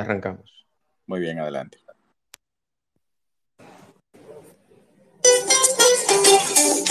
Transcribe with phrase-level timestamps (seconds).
[0.00, 0.66] Arrancamos.
[1.06, 1.78] Muy bien, adelante.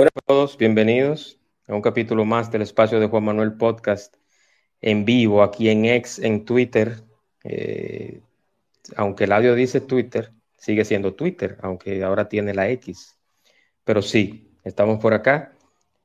[0.00, 4.14] Hola a todos, bienvenidos a un capítulo más del espacio de Juan Manuel Podcast
[4.80, 7.02] en vivo, aquí en X, en Twitter.
[7.42, 8.20] Eh,
[8.94, 13.18] aunque el audio dice Twitter, sigue siendo Twitter, aunque ahora tiene la X.
[13.82, 15.56] Pero sí, estamos por acá,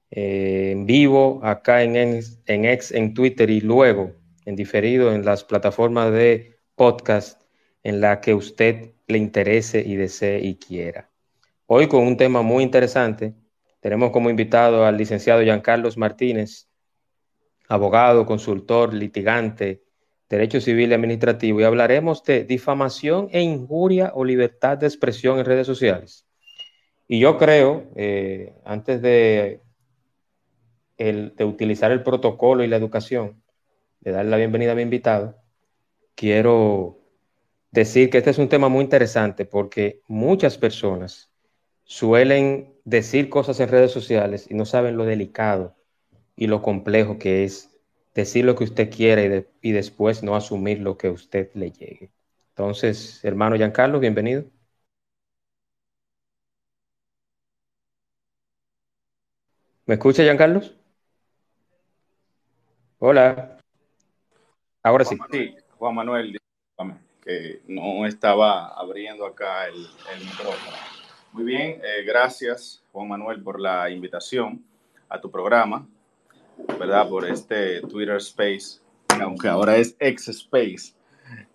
[0.09, 4.15] eh, en vivo, acá en, en X, en Twitter y luego
[4.45, 7.43] en diferido en las plataformas de podcast
[7.83, 11.11] en la que usted le interese y desee y quiera.
[11.67, 13.35] Hoy con un tema muy interesante
[13.83, 16.69] tenemos como invitado al licenciado Giancarlos Martínez,
[17.67, 19.83] abogado, consultor, litigante,
[20.29, 25.43] derecho civil y administrativo, y hablaremos de difamación e injuria o libertad de expresión en
[25.43, 26.25] redes sociales.
[27.09, 29.59] Y yo creo, eh, antes de,
[31.41, 33.43] utilizar el protocolo y la educación,
[33.99, 35.35] de darle la bienvenida a mi invitado,
[36.15, 37.01] quiero
[37.69, 41.33] decir que este es un tema muy interesante porque muchas personas
[41.83, 45.75] suelen decir cosas en redes sociales y no saben lo delicado
[46.35, 47.69] y lo complejo que es
[48.13, 52.11] decir lo que usted quiere y, después no asumir lo que usted le llegue.
[52.49, 54.45] Entonces, hermano Giancarlo, bienvenido.
[59.85, 60.61] ¿Me escucha, Giancarlo?
[62.99, 63.57] Hola.
[64.81, 65.17] Ahora sí.
[65.31, 66.37] Sí, Juan Manuel,
[67.21, 69.87] que no estaba abriendo acá el
[70.19, 71.02] micrófono.
[71.33, 74.63] Muy bien, eh, gracias Juan Manuel por la invitación
[75.09, 75.87] a tu programa,
[76.77, 77.09] ¿verdad?
[77.09, 78.79] Por este Twitter Space,
[79.19, 80.93] aunque ahora es X Space.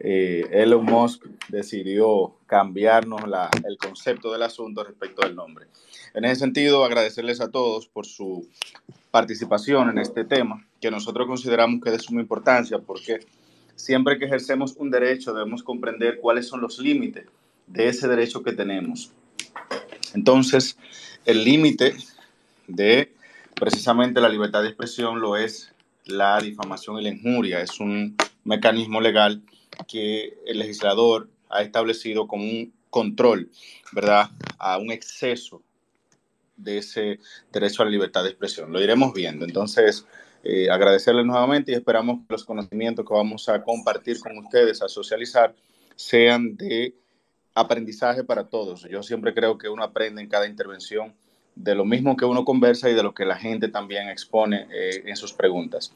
[0.00, 3.22] Eh, Elon Musk decidió cambiarnos
[3.65, 5.66] el concepto del asunto respecto del nombre.
[6.12, 8.49] En ese sentido, agradecerles a todos por su
[9.12, 13.21] participación en este tema, que nosotros consideramos que es de suma importancia, porque
[13.77, 17.27] siempre que ejercemos un derecho debemos comprender cuáles son los límites
[17.69, 19.12] de ese derecho que tenemos
[20.15, 20.77] entonces,
[21.25, 21.97] el límite
[22.67, 23.13] de
[23.55, 25.73] precisamente la libertad de expresión lo es
[26.05, 27.61] la difamación y la injuria.
[27.61, 29.43] Es un mecanismo legal
[29.87, 33.51] que el legislador ha establecido como un control,
[33.93, 35.63] ¿verdad?, a un exceso
[36.57, 37.21] de ese
[37.53, 38.73] derecho a la libertad de expresión.
[38.73, 39.45] Lo iremos viendo.
[39.45, 40.07] Entonces,
[40.43, 44.89] eh, agradecerles nuevamente y esperamos que los conocimientos que vamos a compartir con ustedes, a
[44.89, 45.55] socializar,
[45.95, 46.95] sean de
[47.61, 48.87] aprendizaje para todos.
[48.89, 51.15] Yo siempre creo que uno aprende en cada intervención
[51.55, 55.03] de lo mismo que uno conversa y de lo que la gente también expone eh,
[55.07, 55.93] en sus preguntas.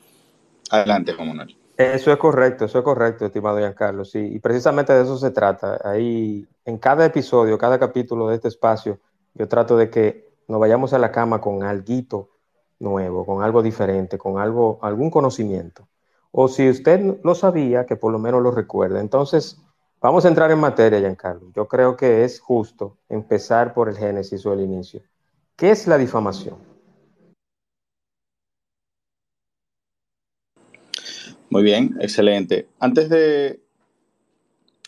[0.71, 4.05] Adelante, Juan Eso es correcto, eso es correcto, estimado Giancarlo.
[4.05, 5.79] Sí, y precisamente de eso se trata.
[5.85, 8.99] Ahí, en cada episodio, cada capítulo de este espacio,
[9.35, 12.31] yo trato de que nos vayamos a la cama con algo
[12.81, 15.87] nuevo, con algo diferente, con algo, algún conocimiento.
[16.33, 19.01] O si usted lo sabía, que por lo menos lo recuerde.
[19.01, 19.63] Entonces,
[20.03, 21.53] Vamos a entrar en materia, Giancarlo.
[21.55, 25.01] Yo creo que es justo empezar por el génesis o el inicio.
[25.55, 26.57] ¿Qué es la difamación?
[31.51, 32.67] Muy bien, excelente.
[32.81, 33.61] Antes de,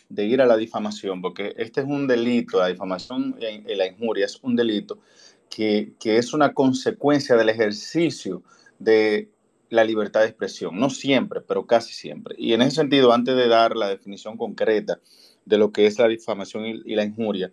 [0.08, 4.24] de ir a la difamación, porque este es un delito, la difamación y la injuria
[4.24, 4.98] es un delito
[5.48, 8.42] que, que es una consecuencia del ejercicio
[8.80, 9.30] de
[9.74, 10.78] la libertad de expresión.
[10.78, 12.34] No siempre, pero casi siempre.
[12.38, 15.00] Y en ese sentido, antes de dar la definición concreta
[15.44, 17.52] de lo que es la difamación y, la injuria,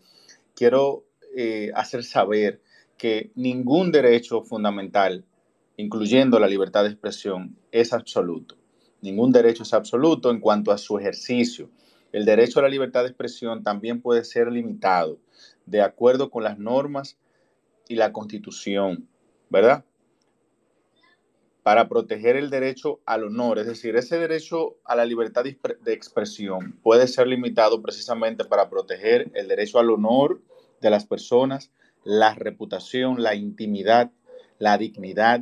[0.55, 1.05] quiero
[1.35, 2.61] eh, hacer saber
[2.97, 5.25] que ningún derecho fundamental,
[5.77, 8.55] incluyendo la libertad de expresión, es absoluto.
[9.01, 11.69] Ningún derecho es absoluto en cuanto a su ejercicio.
[12.11, 15.17] El derecho a la libertad de expresión también puede ser limitado
[15.65, 17.17] de acuerdo con las normas
[17.87, 19.07] y la constitución,
[19.49, 19.85] ¿verdad?
[21.63, 26.79] Para proteger el derecho al honor, es decir, ese derecho a la libertad de expresión
[26.81, 30.41] puede ser limitado precisamente para proteger el derecho al honor
[30.81, 31.71] de las personas,
[32.03, 34.11] la reputación, la intimidad,
[34.57, 35.41] la dignidad,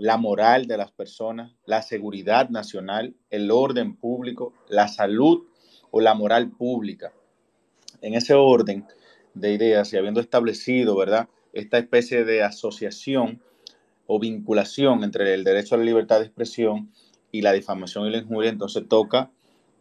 [0.00, 5.44] la moral de las personas, la seguridad nacional, el orden público, la salud
[5.90, 7.12] o la moral pública.
[8.00, 8.86] En ese orden
[9.34, 11.28] de ideas y habiendo establecido, ¿verdad?
[11.52, 13.42] Esta especie de asociación,
[14.12, 16.90] o vinculación entre el derecho a la libertad de expresión
[17.30, 19.30] y la difamación y la injuria, entonces toca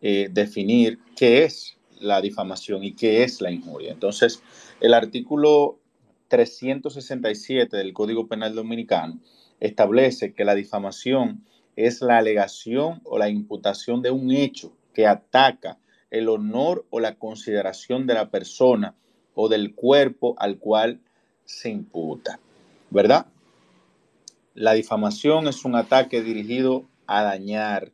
[0.03, 3.91] eh, definir qué es la difamación y qué es la injuria.
[3.91, 4.43] Entonces,
[4.81, 5.79] el artículo
[6.27, 9.19] 367 del Código Penal Dominicano
[9.59, 11.43] establece que la difamación
[11.75, 15.79] es la alegación o la imputación de un hecho que ataca
[16.11, 18.93] el honor o la consideración de la persona
[19.33, 20.99] o del cuerpo al cual
[21.45, 22.39] se imputa,
[22.91, 23.25] ¿verdad?
[24.53, 27.91] La difamación es un ataque dirigido a dañar,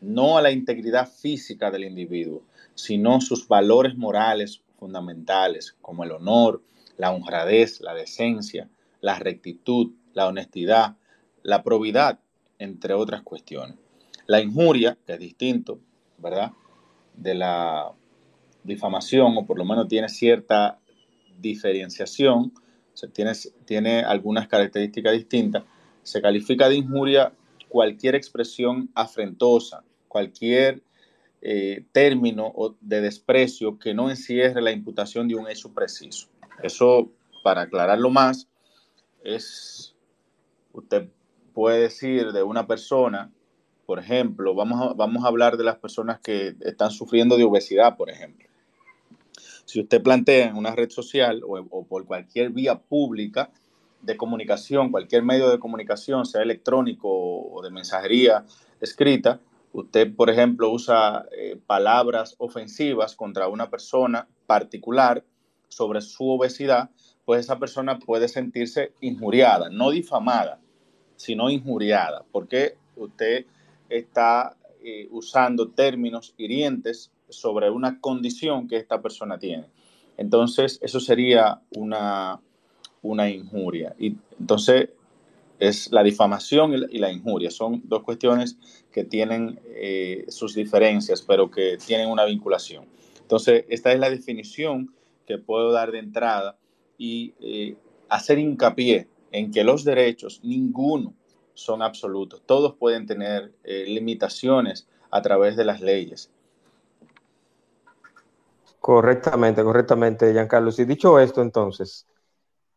[0.00, 2.42] no a la integridad física del individuo,
[2.74, 6.62] sino sus valores morales fundamentales, como el honor,
[6.96, 8.68] la honradez, la decencia,
[9.00, 10.96] la rectitud, la honestidad,
[11.42, 12.20] la probidad,
[12.58, 13.76] entre otras cuestiones.
[14.26, 15.80] La injuria, que es distinto,
[16.18, 16.52] ¿verdad?
[17.14, 17.92] De la
[18.62, 20.78] difamación, o por lo menos tiene cierta
[21.38, 22.52] diferenciación,
[23.06, 25.64] tiene, algunas características distintas,
[26.02, 27.32] se califica de injuria
[27.68, 30.82] cualquier expresión afrentosa, cualquier
[31.42, 36.28] eh, término de desprecio que no encierre la imputación de un hecho preciso.
[36.62, 37.12] Eso,
[37.44, 38.48] para aclararlo más,
[39.22, 39.94] es,
[40.72, 41.08] usted
[41.52, 43.30] puede decir de una persona,
[43.86, 47.96] por ejemplo, vamos a, vamos a hablar de las personas que están sufriendo de obesidad,
[47.96, 48.47] por ejemplo.
[49.68, 53.50] Si usted plantea en una red social o, por cualquier vía pública
[54.00, 58.46] de comunicación, cualquier medio de comunicación, sea electrónico o de mensajería
[58.80, 59.40] escrita,
[59.74, 65.22] usted, por ejemplo, usa eh, palabras ofensivas contra una persona particular
[65.68, 66.88] sobre su obesidad,
[67.26, 70.58] pues esa persona puede sentirse injuriada, no difamada,
[71.16, 73.44] sino injuriada, porque usted
[73.90, 79.66] está eh, usando términos hirientes sobre una condición que esta persona tiene.
[80.16, 82.40] Entonces, eso sería una,
[83.02, 83.94] una injuria.
[83.98, 84.90] Y entonces,
[85.58, 87.50] es la difamación y la, injuria.
[87.50, 88.58] Son dos cuestiones
[88.92, 92.86] que tienen eh, sus diferencias, pero que tienen una vinculación.
[93.20, 94.94] Entonces, esta es la definición
[95.26, 96.58] que puedo dar de entrada
[96.96, 97.76] y eh,
[98.08, 101.14] hacer hincapié en que los derechos, ninguno
[101.54, 102.42] son absolutos.
[102.46, 106.30] Todos pueden tener eh, limitaciones a través de las leyes.
[108.88, 110.70] Correctamente, correctamente, Giancarlo.
[110.74, 112.06] Y dicho esto, entonces,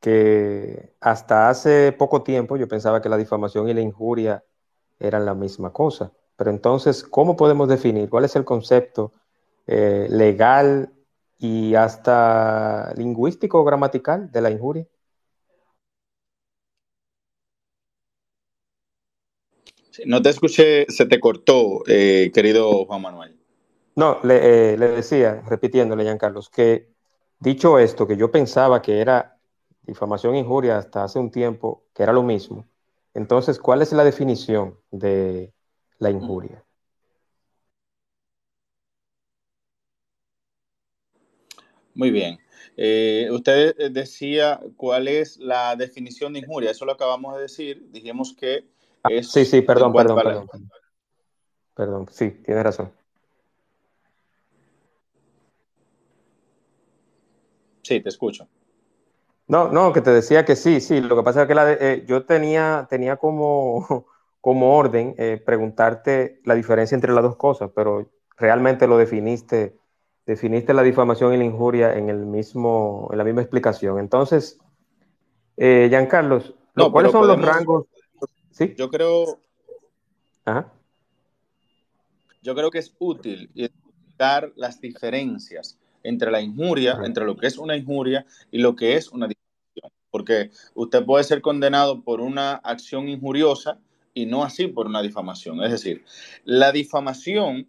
[0.02, 4.44] que hasta hace poco tiempo yo pensaba que la difamación y la injuria
[5.00, 6.12] eran la misma cosa.
[6.36, 9.13] Pero entonces, ¿cómo podemos definir cuál es el concepto
[9.68, 10.92] eh, legal
[11.38, 14.86] y hasta lingüístico o gramatical de la injuria?
[20.06, 23.41] No te escuché, se te cortó, eh, querido Juan Manuel.
[23.96, 26.90] No, le, eh, le decía, repitiéndole, Jean Carlos, que
[27.40, 29.38] dicho esto, que yo pensaba que era
[29.84, 32.66] difamación e injuria hasta hace un tiempo, que era lo mismo.
[33.14, 35.54] Entonces, ¿cuál es la definición de
[36.00, 36.64] la injuria?
[41.94, 42.40] Muy bien.
[42.78, 46.72] Eh, usted decía cuál es la definición de injuria.
[46.72, 47.92] Eso lo acabamos de decir.
[47.92, 48.66] Dijimos que
[49.04, 50.72] ah, sí, sí, perdón, perdón, perdón, perdón.
[51.74, 52.94] Perdón, sí, tiene razón.
[57.92, 58.48] Sí, te escucho.
[59.48, 61.02] No, no, que te decía que sí, sí.
[61.02, 64.06] Lo que pasa es que eh, yo tenía, tenía como,
[64.40, 69.76] como orden eh, preguntarte la diferencia entre las dos cosas, pero realmente lo definiste,
[70.26, 74.00] definiste la difamación y la injuria en, el mismo, en la misma explicación.
[74.00, 74.57] Entonces,
[75.57, 76.56] eh, Giancarlos,
[76.94, 77.88] ¿cuáles son los rangos?
[78.52, 78.74] ¿Sí?
[78.78, 79.38] Yo creo.
[82.42, 83.52] Yo creo que es útil
[84.18, 88.96] dar las diferencias entre la injuria, entre lo que es una injuria y lo que
[88.96, 89.28] es una
[90.12, 93.80] porque usted puede ser condenado por una acción injuriosa
[94.14, 95.64] y no así por una difamación.
[95.64, 96.04] Es decir,
[96.44, 97.68] la difamación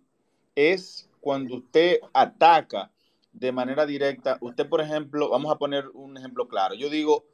[0.57, 2.91] es cuando usted ataca
[3.33, 4.39] de manera directa.
[4.41, 6.75] Usted, por ejemplo, vamos a poner un ejemplo claro.
[6.75, 7.25] Yo digo,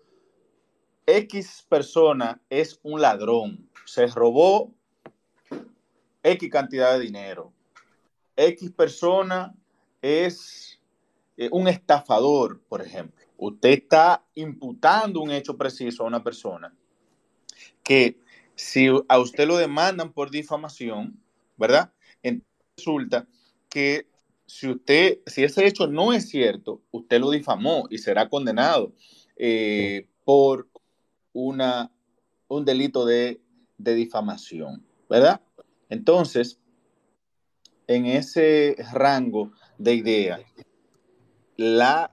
[1.07, 4.75] X persona es un ladrón, se robó
[6.23, 7.53] X cantidad de dinero.
[8.37, 9.55] X persona
[10.03, 10.78] es
[11.39, 16.75] eh, un estafador, por ejemplo usted está imputando un hecho preciso a una persona
[17.83, 18.19] que
[18.55, 21.19] si a usted lo demandan por difamación,
[21.57, 21.93] ¿verdad?
[22.23, 23.29] Entonces resulta
[23.69, 24.09] que
[24.47, 28.93] si usted, si ese hecho no es cierto, usted lo difamó y será condenado
[29.37, 30.69] eh, por
[31.33, 31.93] una,
[32.49, 33.41] un delito de,
[33.79, 35.41] de difamación, ¿verdad?
[35.89, 36.59] Entonces,
[37.87, 40.41] en ese rango de ideas,
[41.59, 42.11] la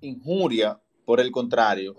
[0.00, 1.94] injuria, por el contrario,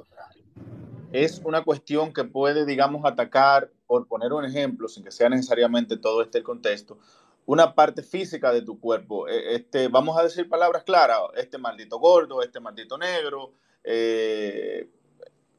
[1.13, 5.97] es una cuestión que puede, digamos, atacar, por poner un ejemplo, sin que sea necesariamente
[5.97, 6.97] todo este contexto,
[7.45, 9.27] una parte física de tu cuerpo.
[9.27, 13.53] E, este, vamos a decir palabras claras, este maldito gordo, este maldito negro,
[13.83, 14.89] eh,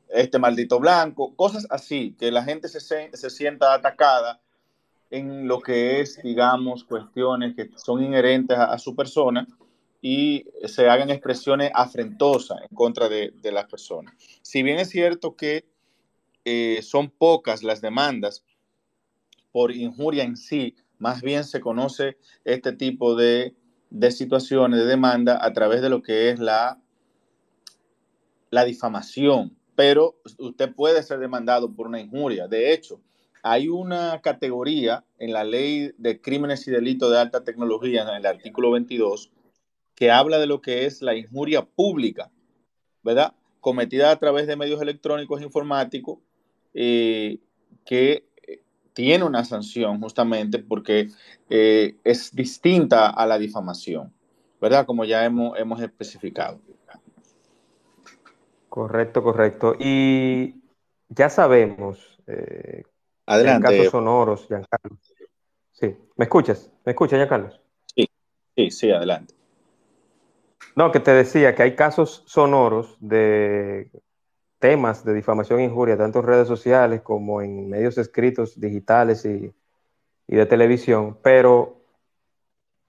[0.08, 4.40] este maldito blanco, cosas así, que la gente se, se sienta atacada
[5.10, 9.46] en lo que es, digamos, cuestiones que son inherentes a, su persona
[10.00, 14.14] y se hagan expresiones afrentosas en contra de, de las personas.
[14.42, 15.64] Si bien es cierto que
[16.44, 18.44] eh, son pocas las demandas
[19.52, 23.54] por injuria en sí, más bien se conoce este tipo de,
[24.10, 26.80] situaciones de demanda a través de lo que es la,
[28.50, 32.48] la difamación, pero usted puede ser demandado por una injuria.
[32.48, 33.00] De hecho,
[33.42, 38.26] hay una categoría en la ley de crímenes y delitos de alta tecnología, en el
[38.26, 39.30] artículo 22,
[40.00, 42.30] que habla de lo que es la injuria pública,
[43.02, 43.34] ¿verdad?
[43.60, 46.18] Cometida a través de medios electrónicos informáticos,
[46.72, 47.38] eh,
[47.84, 48.24] que
[48.94, 51.10] tiene una sanción justamente porque
[51.50, 54.10] eh, es distinta a la difamación,
[54.58, 54.86] ¿verdad?
[54.86, 56.58] Como ya hemos, hemos especificado.
[58.70, 59.74] Correcto, correcto.
[59.78, 60.54] Y
[61.10, 62.84] ya sabemos, eh,
[63.26, 63.68] Adelante.
[63.68, 64.96] En casos sonoros, Giancarlo.
[65.72, 66.72] Sí, ¿me escuchas?
[66.86, 67.50] ¿Me escuchas, Giancarlo?
[67.94, 68.08] Sí,
[68.56, 69.39] sí, sí, adelante.
[70.80, 73.90] No, que te decía que hay casos sonoros de
[74.58, 79.52] temas de difamación e injuria, tanto en redes sociales como en medios escritos digitales y,
[80.26, 81.82] de televisión, pero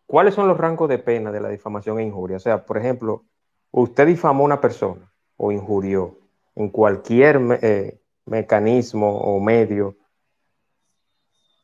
[0.05, 2.37] ¿cuáles son los rangos de pena de la difamación e injuria?
[2.37, 3.25] O sea, por ejemplo,
[3.71, 6.17] usted difamó a una persona o injurió
[6.55, 9.97] en cualquier eh, mecanismo o medio,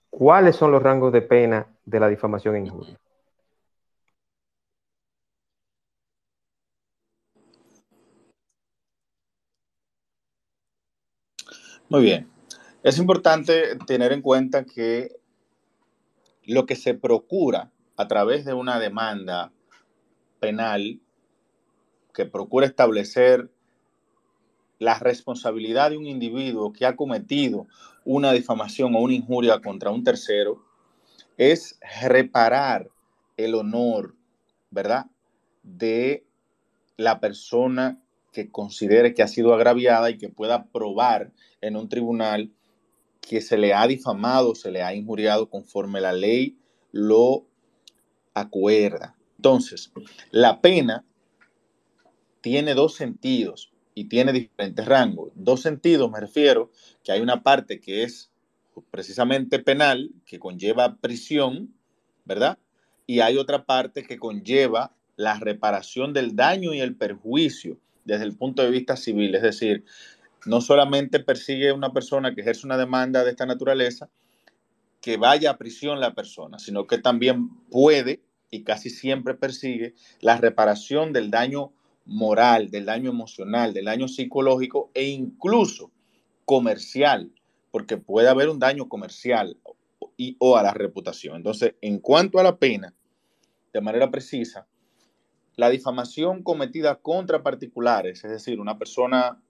[0.09, 2.99] ¿cuáles son los rangos de pena de la difamación e injuria?
[11.89, 12.29] Muy bien.
[12.83, 15.15] Es importante tener en cuenta que
[16.43, 19.53] lo que se procura a través de una demanda
[20.39, 20.99] penal
[22.13, 23.49] que procura establecer
[24.79, 27.67] la responsabilidad de un individuo que ha cometido
[28.03, 30.65] una difamación o una injuria contra un tercero
[31.37, 31.79] es
[32.09, 32.89] reparar
[33.37, 34.13] el honor,
[34.71, 35.05] ¿verdad?
[35.63, 36.25] De
[36.97, 38.01] la persona
[38.37, 42.51] que considere que ha sido agraviada y que pueda probar en un tribunal
[43.19, 46.55] que se le ha difamado, se le ha injuriado conforme la ley
[46.91, 47.47] lo
[48.35, 49.15] acuerda.
[49.37, 49.91] Entonces,
[50.29, 51.03] la pena
[52.41, 55.31] tiene dos sentidos y tiene diferentes rangos.
[55.33, 56.71] Dos sentidos me refiero
[57.03, 58.29] que hay una parte que es
[58.91, 61.73] precisamente penal, que conlleva prisión,
[62.23, 62.59] ¿verdad?
[63.07, 68.35] Y hay otra parte que conlleva la reparación del daño y el perjuicio desde el
[68.35, 69.83] punto de vista civil, es decir,
[70.45, 74.09] no solamente persigue una persona que ejerce una demanda de esta naturaleza,
[75.01, 80.37] que vaya a prisión la persona, sino que también puede y casi siempre persigue la
[80.37, 81.73] reparación del daño
[82.05, 85.91] moral, del daño emocional, del daño psicológico e incluso
[86.45, 87.31] comercial,
[87.71, 89.57] porque puede haber un daño comercial
[90.15, 91.35] y, o a la reputación.
[91.35, 92.93] Entonces, en cuanto a la pena,
[93.73, 94.65] de manera precisa,
[95.57, 99.41] la difamación cometida contra particulares, es decir, una persona,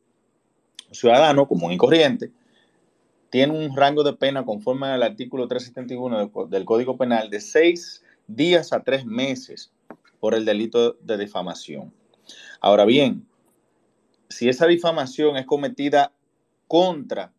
[0.91, 2.31] ciudadano común y corriente,
[3.29, 8.71] tiene un rango de pena conforme al artículo 371 del, Código Penal de seis días
[8.71, 9.73] a tres meses
[10.21, 11.93] por el delito de difamación.
[12.61, 13.27] Ahora bien,
[14.29, 16.13] si esa difamación es cometida
[16.69, 17.33] contra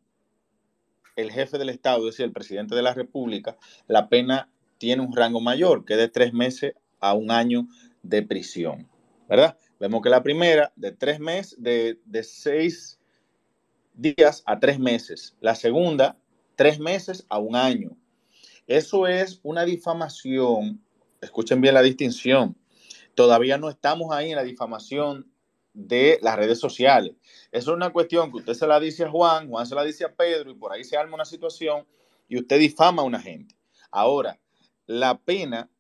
[1.17, 3.57] el jefe del Estado, es decir, el presidente de la República,
[3.87, 7.67] la pena tiene un rango mayor, que de tres meses a un año
[8.03, 8.89] de prisión,
[9.29, 9.57] ¿verdad?
[9.79, 12.99] Vemos que la primera de tres meses, de, de seis
[13.95, 15.37] días a tres meses.
[15.41, 16.17] La segunda,
[16.57, 17.97] tres meses a un año.
[18.67, 20.83] Eso es una difamación.
[21.21, 22.57] Escuchen bien la distinción.
[23.15, 25.31] Todavía no estamos ahí en la difamación
[25.73, 27.15] de las redes sociales.
[27.53, 30.05] Eso es una cuestión que usted se la dice a Juan, Juan se la dice
[30.05, 31.87] a Pedro y por ahí se arma una situación
[32.29, 33.57] y usted difama a una gente.
[33.91, 34.39] Ahora,
[34.87, 35.71] la pena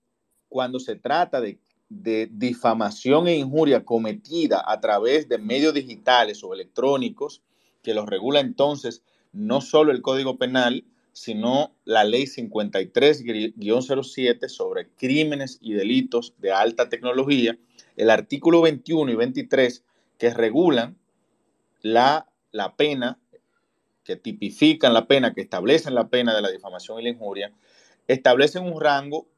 [0.49, 1.59] cuando se trata de
[1.89, 7.43] de difamación e injuria cometida a través de medios digitales o electrónicos,
[7.83, 9.03] que los regula entonces
[9.33, 16.89] no solo el Código Penal, sino la Ley 53-07 sobre crímenes y delitos de alta
[16.89, 17.59] tecnología,
[17.97, 19.85] el artículo 21 y 23
[20.19, 20.97] que regulan
[21.81, 23.19] la, la pena,
[24.05, 27.53] que tipifican la pena, que establecen la pena de la difamación y la injuria,
[28.07, 29.29] establecen un rango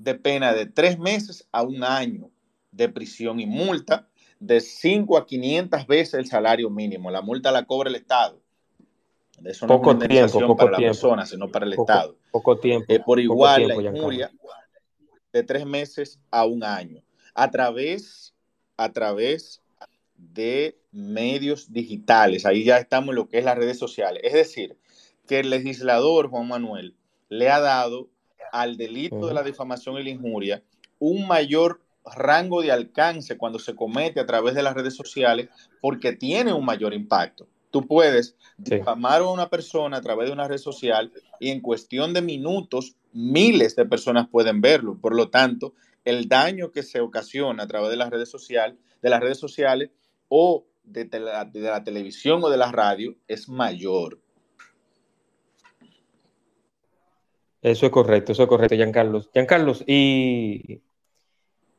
[0.00, 2.30] de pena de tres meses a un año
[2.72, 7.10] de prisión y multa de 5 a 500 veces el salario mínimo.
[7.10, 8.40] La multa la cobra el Estado.
[9.44, 12.16] Eso no poco es una tiempo, para la persona, sino para el Estado.
[12.30, 12.86] Poco tiempo.
[12.88, 14.30] Eh, por igual, la injuria
[15.32, 17.02] de tres meses a un año,
[17.34, 18.34] a través,
[18.76, 19.62] a través
[20.16, 22.46] de medios digitales.
[22.46, 24.22] Ahí ya estamos en lo que es las redes sociales.
[24.24, 24.78] Es decir,
[25.26, 26.96] que el legislador Juan Manuel
[27.28, 28.08] le ha dado
[28.52, 30.62] al delito de la difamación y la injuria
[31.00, 35.48] un mayor rango de alcance cuando se comete a través de las redes sociales
[35.80, 37.48] porque tiene un mayor impacto.
[37.70, 42.12] Tú puedes difamar a una persona a través de una red social y en cuestión
[42.12, 44.98] de minutos miles de personas pueden verlo.
[44.98, 49.10] Por lo tanto, el daño que se ocasiona a través de las redes sociales, de
[49.10, 49.90] las redes sociales
[50.28, 54.19] o de, de la televisión o de la radio es mayor.
[57.62, 59.30] Eso es correcto, eso es correcto, Giancarlos.
[59.32, 60.80] Giancarlos, y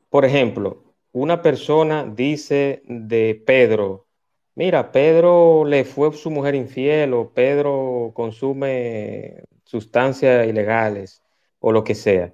[0.09, 0.83] por ejemplo,
[1.13, 4.07] una persona dice de Pedro,
[4.55, 11.23] mira, Pedro le fue su mujer infiel o Pedro consume sustancias ilegales
[11.59, 12.33] o lo que sea.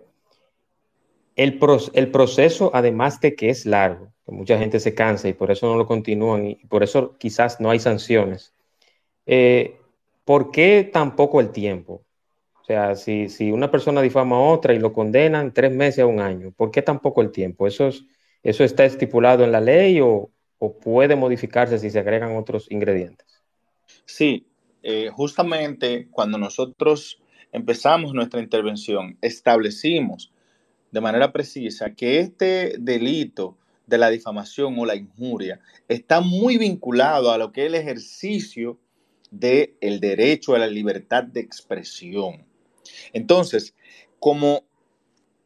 [1.36, 1.60] El,
[1.94, 5.78] el proceso, además de que es largo, mucha gente se cansa y por eso no
[5.78, 8.54] lo continúan y por eso quizás no hay sanciones,
[9.28, 9.78] eh,
[10.26, 12.07] ¿por qué tampoco el tiempo?
[12.68, 16.06] O sea, si, si una persona difama a otra y lo condenan tres meses a
[16.06, 17.66] un año, ¿por qué tampoco el tiempo?
[17.66, 18.04] ¿Eso, es,
[18.44, 20.30] eso está estipulado en la ley o,
[20.84, 23.42] puede modificarse si se agregan otros ingredientes?
[24.04, 24.48] Sí,
[24.84, 27.22] eh, justamente cuando nosotros
[27.54, 30.34] empezamos nuestra intervención, establecimos
[30.92, 37.32] de manera precisa que este delito de la difamación o la injuria está muy vinculado
[37.32, 38.78] a lo que es el ejercicio
[39.32, 42.47] del el derecho a la libertad de expresión.
[43.14, 43.74] Entonces,
[44.20, 44.64] como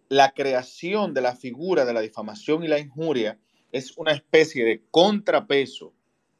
[0.09, 3.39] la creación de la figura de la difamación y la injuria
[3.71, 5.93] es una especie de contrapeso,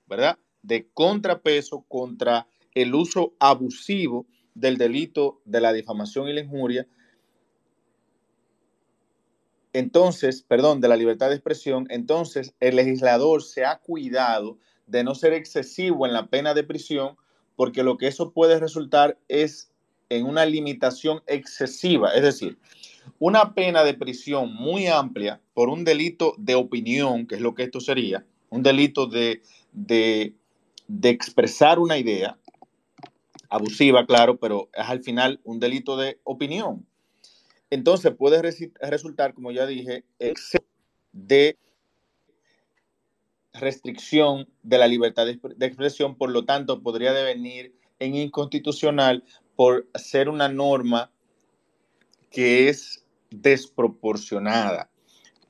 [0.07, 0.37] ¿verdad?
[0.61, 6.87] De contrapeso contra el uso abusivo del delito de la difamación y la injuria.
[9.73, 15.15] Entonces, perdón, de la libertad de expresión, entonces el legislador se ha cuidado de no
[15.15, 17.15] ser excesivo en la pena de prisión,
[17.55, 19.70] porque lo que eso puede resultar es
[20.11, 22.57] en una limitación excesiva, es decir,
[23.17, 27.63] una pena de prisión muy amplia por un delito de opinión, que es lo que
[27.63, 30.35] esto sería, un delito de, de,
[31.03, 32.37] expresar una idea,
[33.47, 36.85] abusiva, claro, pero es al final un delito de opinión.
[37.69, 38.41] Entonces puede
[38.81, 40.03] resultar, como ya dije,
[41.13, 41.57] de
[43.53, 49.23] restricción de la libertad de expresión, por lo tanto podría devenir en inconstitucional
[49.61, 51.11] por ser una norma
[52.31, 54.89] que es desproporcionada.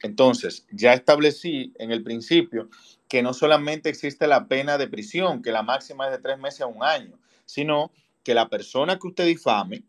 [0.04, 2.68] Entonces, ya establecí en el principio
[3.08, 6.60] que no solamente existe la pena de prisión, que la máxima es de tres meses
[6.60, 7.94] a un año, sino
[8.26, 9.86] que la persona que usted difame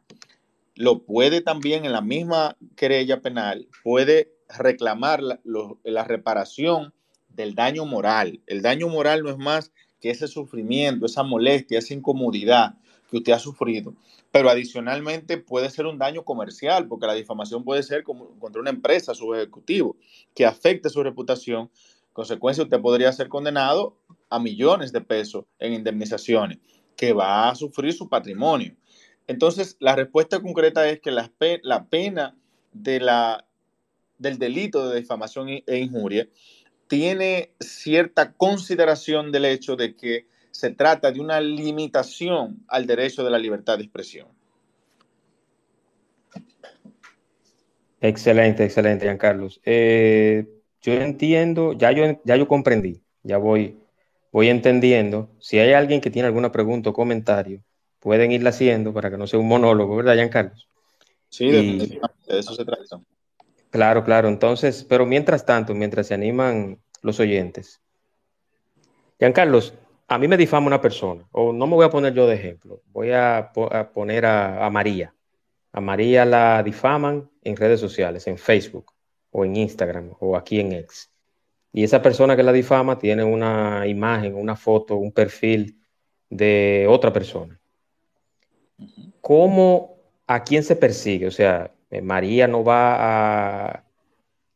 [0.76, 5.40] lo puede también en la misma querella penal, puede reclamar la,
[5.82, 6.94] la reparación
[7.28, 8.40] del daño moral.
[8.46, 12.76] El daño moral no es más que ese sufrimiento, esa molestia, esa incomodidad
[13.12, 13.94] que usted ha sufrido.
[14.30, 19.14] Pero adicionalmente puede ser un daño comercial, porque la difamación puede ser contra una empresa,
[19.14, 19.96] su ejecutivo,
[20.34, 21.70] que afecte su reputación.
[22.14, 23.98] consecuencia, usted podría ser condenado
[24.30, 26.58] a millones de pesos en indemnizaciones,
[26.96, 28.74] que va a sufrir su patrimonio.
[29.26, 31.30] Entonces, la respuesta concreta es que la,
[31.62, 32.34] la pena
[32.72, 33.46] de la,
[34.16, 36.26] del delito de difamación e injuria
[36.88, 43.30] tiene cierta consideración del hecho de que se trata de una limitación al derecho de
[43.30, 44.28] la libertad de expresión.
[48.00, 49.60] Excelente, excelente, Giancarlos.
[49.64, 50.46] Eh,
[50.80, 53.78] yo entiendo, ya yo, ya yo comprendí, ya voy,
[54.30, 55.30] voy entendiendo.
[55.40, 57.62] Si hay alguien que tiene alguna pregunta o comentario,
[57.98, 60.68] pueden irla haciendo para que no sea un monólogo, ¿verdad, Giancarlos?
[61.28, 63.00] Sí, de eso se trata.
[63.70, 64.28] Claro, claro.
[64.28, 67.80] Entonces, pero mientras tanto, mientras se animan los oyentes.
[69.18, 69.74] Giancarlos,
[70.08, 72.82] a mí me difama una persona, o no me voy a poner yo de ejemplo,
[72.92, 73.52] voy a,
[73.94, 75.14] poner a, María.
[75.72, 78.92] A María la difaman en redes sociales, en Facebook
[79.30, 81.10] o en Instagram o aquí en X.
[81.72, 85.80] Y esa persona que la difama tiene una imagen, una foto, un perfil
[86.28, 87.58] de otra persona.
[89.22, 91.26] ¿Cómo, a quién se persigue?
[91.26, 93.84] O sea, eh, María no va a,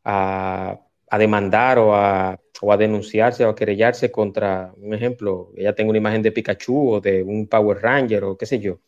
[0.03, 5.89] a demandar o a o a denunciarse o a querellarse contra, un ejemplo, ella tenga
[5.89, 8.79] una imagen de Pikachu o de un Power Ranger o qué sé yo.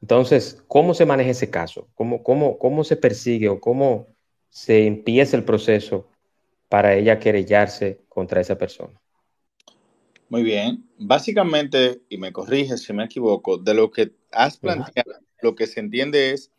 [0.00, 1.88] Entonces, ¿cómo se maneja ese caso?
[1.94, 4.08] ¿Cómo, cómo, cómo se persigue o cómo
[4.48, 6.08] se empieza el proceso
[6.68, 8.98] para ella querellarse contra esa persona?
[10.28, 10.88] Muy bien.
[10.96, 15.80] Básicamente, y me corriges si me equivoco, de lo que has planteado, lo que se
[15.80, 16.50] entiende es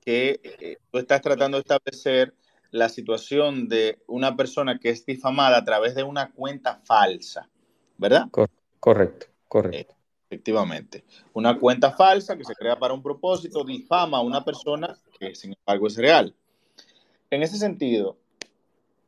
[0.00, 2.34] que eh, tú estás tratando de establecer
[2.74, 7.48] la situación de una persona que es difamada a través de una cuenta falsa,
[7.96, 8.26] ¿verdad?
[8.32, 9.94] Correcto, correcto.
[10.28, 11.04] efectivamente.
[11.34, 15.54] Una cuenta falsa que se crea para un propósito difama a una persona que sin
[15.56, 16.34] embargo es real.
[17.30, 18.18] En ese sentido,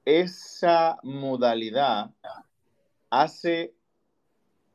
[0.04, 2.12] esa modalidad
[3.10, 3.74] hace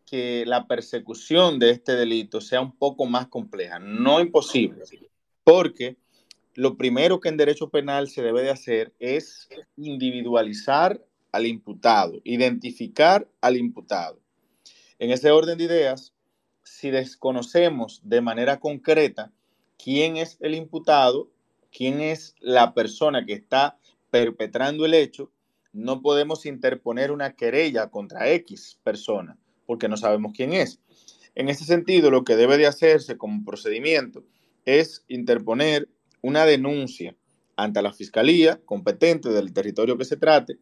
[0.06, 4.84] que la persecución de este delito sea un poco más compleja, no imposible,
[5.45, 5.95] porque
[6.62, 13.28] lo primero que en derecho penal se debe de hacer es individualizar al imputado, identificar
[13.41, 14.19] al imputado.
[15.00, 16.13] En ese orden de ideas,
[16.62, 19.32] si desconocemos de manera concreta
[19.84, 21.32] quién es el imputado,
[21.76, 23.80] quién es la persona que está
[24.12, 25.32] perpetrando el hecho,
[25.74, 30.80] no podemos interponer una querella contra X persona porque no sabemos quién es.
[31.34, 34.24] En ese sentido, lo que debe de hacerse como procedimiento
[34.63, 35.89] es interponer
[36.21, 37.15] una denuncia
[37.55, 40.60] ante la fiscalía competente del territorio que se trate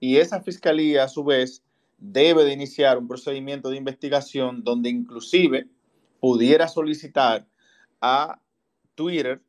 [0.00, 1.62] y esa fiscalía a su vez
[1.98, 5.66] debe de iniciar un procedimiento de investigación donde inclusive
[6.20, 7.46] pudiera solicitar
[8.00, 8.40] a
[8.94, 9.42] Twitter,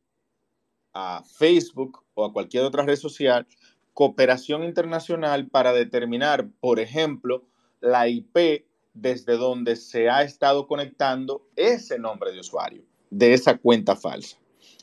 [0.94, 3.46] a Facebook o a cualquier otra red social
[3.94, 7.48] cooperación internacional para determinar, por ejemplo,
[7.82, 13.96] la IP desde donde se ha estado conectando ese nombre de usuario, de esa cuenta
[13.96, 14.38] falsa.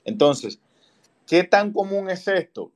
[0.05, 0.61] Entonces,
[1.27, 2.73] ¿qué tan común es esto?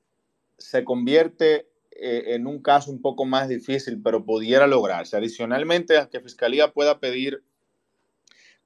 [0.56, 5.16] Se convierte eh, en un caso un poco más difícil, pero pudiera lograrse.
[5.16, 7.42] Adicionalmente a que Fiscalía pueda pedir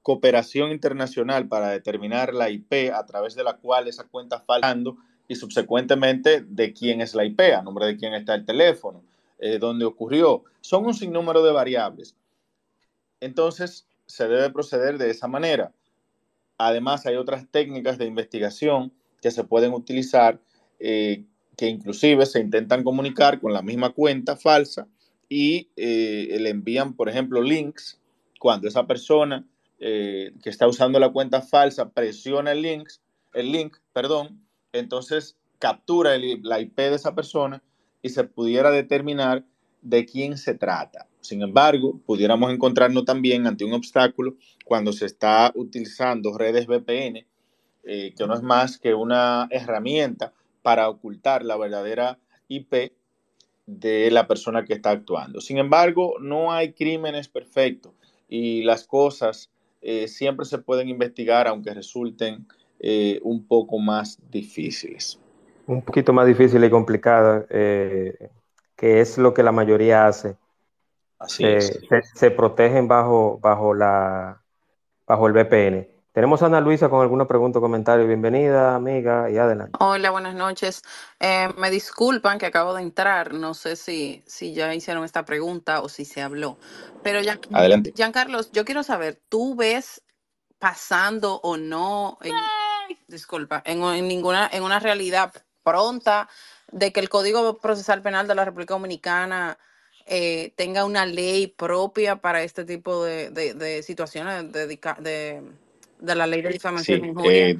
[0.01, 4.97] cooperación internacional para determinar la IP a través de la cual esa cuenta está falando
[5.27, 9.03] y subsecuentemente de quién es la IP, a nombre de quién está el teléfono,
[9.39, 10.43] eh, dónde ocurrió.
[10.59, 12.17] Son un sinnúmero de variables
[13.23, 15.71] entonces se debe proceder de esa manera.
[16.67, 20.39] Además, hay otras técnicas de investigación que se pueden utilizar
[20.79, 21.23] eh,
[21.55, 24.87] que inclusive se intentan comunicar con la misma cuenta falsa
[25.29, 27.99] y eh, le envían, por ejemplo, links
[28.39, 29.45] cuando esa persona
[29.79, 33.01] eh, que está usando la cuenta falsa presiona el, links,
[33.33, 37.63] el link, perdón, entonces captura la IP de esa persona
[38.01, 39.45] y se pudiera determinar
[39.81, 41.07] de quién se trata.
[41.23, 47.25] Sin embargo, pudiéramos encontrarnos también ante un obstáculo cuando se está utilizando redes VPN,
[47.85, 52.91] eh, que no es más que una herramienta para ocultar la verdadera IP
[53.65, 55.39] de la persona que está actuando.
[55.39, 57.93] Sin embargo, no hay crímenes perfectos
[58.27, 59.49] y las cosas
[59.81, 62.45] eh, siempre se pueden investigar aunque resulten
[62.81, 65.17] eh, un poco más difíciles.
[65.67, 68.29] Un poquito más difícil y complicada, que
[68.75, 70.35] es lo que la mayoría hace.
[71.23, 71.79] Así es.
[72.15, 74.43] Se, protegen bajo, bajo, la,
[75.07, 75.87] bajo el VPN.
[76.11, 78.05] Tenemos a Ana Luisa con alguna pregunta o comentario.
[78.05, 79.77] Bienvenida, amiga, y adelante.
[79.79, 80.83] Hola, buenas noches.
[81.19, 83.33] Eh, me disculpan que acabo de entrar.
[83.33, 86.57] No sé si, si ya hicieron esta pregunta o si se habló.
[87.01, 87.93] Pero ya, adelante.
[87.95, 90.03] Giancarlos, yo quiero saber, ¿tú ves
[90.59, 92.17] pasando o no,
[93.07, 96.29] disculpa, en, en, ninguna, en una realidad pronta
[96.71, 99.57] de que el Código Procesal Penal de la República Dominicana
[100.05, 105.41] eh, tenga una ley propia para este tipo de, situaciones de,
[105.99, 107.57] la ley de difamación sí, eh,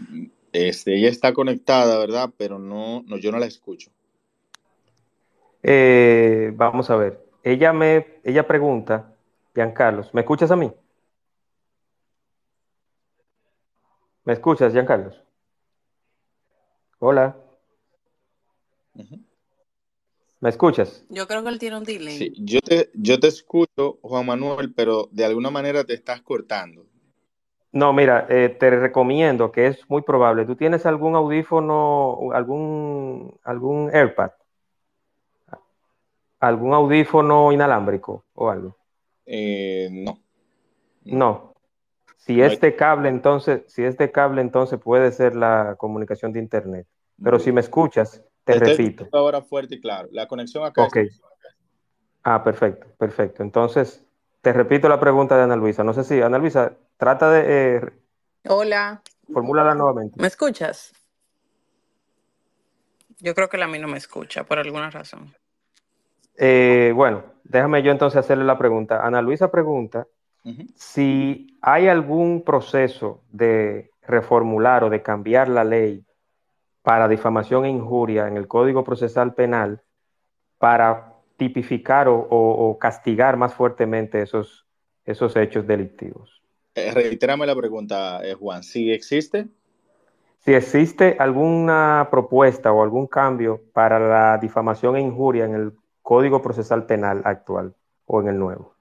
[0.52, 2.30] este, ella está conectada, ¿verdad?
[2.38, 3.92] Pero no, no yo no la escucho.
[5.64, 7.26] Eh, vamos a ver.
[7.44, 9.16] Ella me, ella pregunta,
[9.56, 10.72] Giancarlos, ¿me escuchas a mí?
[14.26, 15.22] ¿Me escuchas, Giancarlos?
[17.00, 17.36] Hola.
[20.44, 21.06] ¿Me escuchas?
[21.08, 22.18] Yo creo que él tiene un delay.
[22.18, 26.86] Sí, yo te, yo te escucho, Juan Manuel, pero de alguna manera te estás cortando.
[27.72, 30.44] No, mira, eh, te recomiendo que es muy probable.
[30.44, 34.32] ¿Tú tienes algún audífono, algún, algún AirPad?
[36.42, 38.76] ¿Algún audífono inalámbrico o algo?
[39.26, 40.20] Eh, no.
[41.06, 41.54] No.
[42.18, 46.86] Si este cable, entonces, si este cable, entonces puede ser la comunicación de internet.
[47.24, 49.08] Pero si me escuchas, te repito.
[49.12, 50.10] Ahora fuerte y claro.
[50.12, 50.84] La conexión acá.
[50.84, 50.98] Ok.
[52.24, 53.44] Ah, perfecto, perfecto.
[53.44, 54.04] Entonces,
[54.42, 55.84] te repito la pregunta de Ana Luisa.
[55.84, 57.76] No sé si, Ana Luisa, trata de.
[57.76, 57.82] Eh,
[58.48, 59.02] Hola.
[59.32, 60.20] Formúlala nuevamente.
[60.20, 60.94] ¿Me escuchas?
[63.20, 65.34] Yo creo que la mí no me escucha, por alguna razón.
[66.36, 69.06] Eh, bueno, déjame yo entonces hacerle la pregunta.
[69.06, 70.08] Ana Luisa pregunta
[70.76, 76.06] si hay algún proceso de reformular o de cambiar la ley
[76.84, 79.82] para difamación e injuria en el Código Procesal Penal
[80.60, 84.66] para tipificar o, castigar más fuertemente esos,
[85.06, 86.42] esos hechos delictivos.
[86.76, 88.64] Eh, la pregunta, eh, Juan.
[88.64, 89.48] ¿Si existe?
[90.40, 96.42] Si existe alguna propuesta o algún cambio para la difamación e injuria en el Código
[96.42, 97.74] Procesal Penal actual
[98.06, 98.76] o en el nuevo.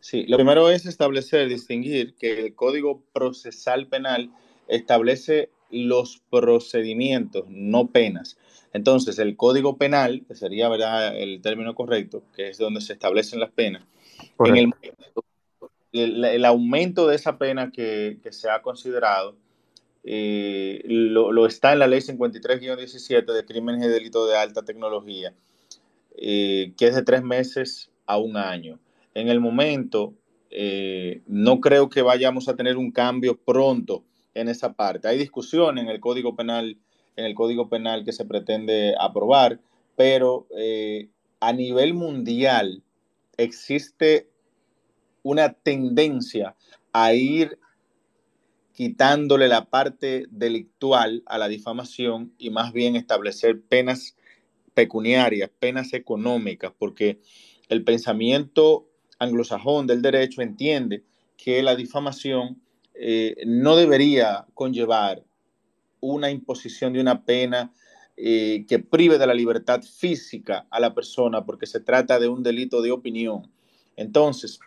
[0.00, 4.32] Sí, lo primero es establecer, distinguir que el Código Procesal Penal
[4.66, 8.36] establece los procedimientos, no penas.
[8.72, 11.16] Entonces, el Código Penal, que sería ¿verdad?
[11.16, 13.84] el término correcto, que es donde se establecen las penas,
[14.38, 14.72] en el,
[15.92, 19.36] el, aumento de esa pena que, se ha considerado
[20.04, 25.34] eh, lo, está en la ley 53-17 de crímenes y delitos de alta tecnología,
[26.16, 28.78] eh, que es de tres meses a un año.
[29.14, 30.14] En el momento,
[30.50, 34.02] eh, no creo que vayamos a tener un cambio pronto
[34.34, 35.08] en esa parte.
[35.08, 36.78] Hay discusión en el Código Penal,
[37.16, 39.60] en el Código Penal que se pretende aprobar,
[39.96, 40.46] pero
[41.40, 42.82] a nivel mundial
[43.36, 44.28] existe
[45.22, 46.56] una tendencia
[46.92, 47.58] a ir
[48.72, 54.16] quitándole la parte delictual a la difamación y más bien establecer penas
[54.74, 57.20] pecuniarias, penas económicas, porque
[57.68, 61.04] el pensamiento anglosajón del derecho entiende
[61.36, 62.62] que la difamación
[62.94, 65.22] eh, no debería conllevar
[66.00, 67.72] una imposición de una pena
[68.16, 72.42] eh, que prive de la libertad física a la persona porque se trata de un
[72.42, 73.50] delito de opinión.
[73.96, 74.60] Entonces,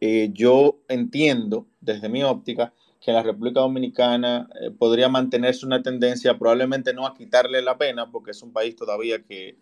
[0.00, 6.94] eh, yo entiendo desde mi óptica que la República Dominicana podría mantenerse una tendencia, probablemente
[6.94, 9.56] no a quitarle la pena, porque es un país todavía que,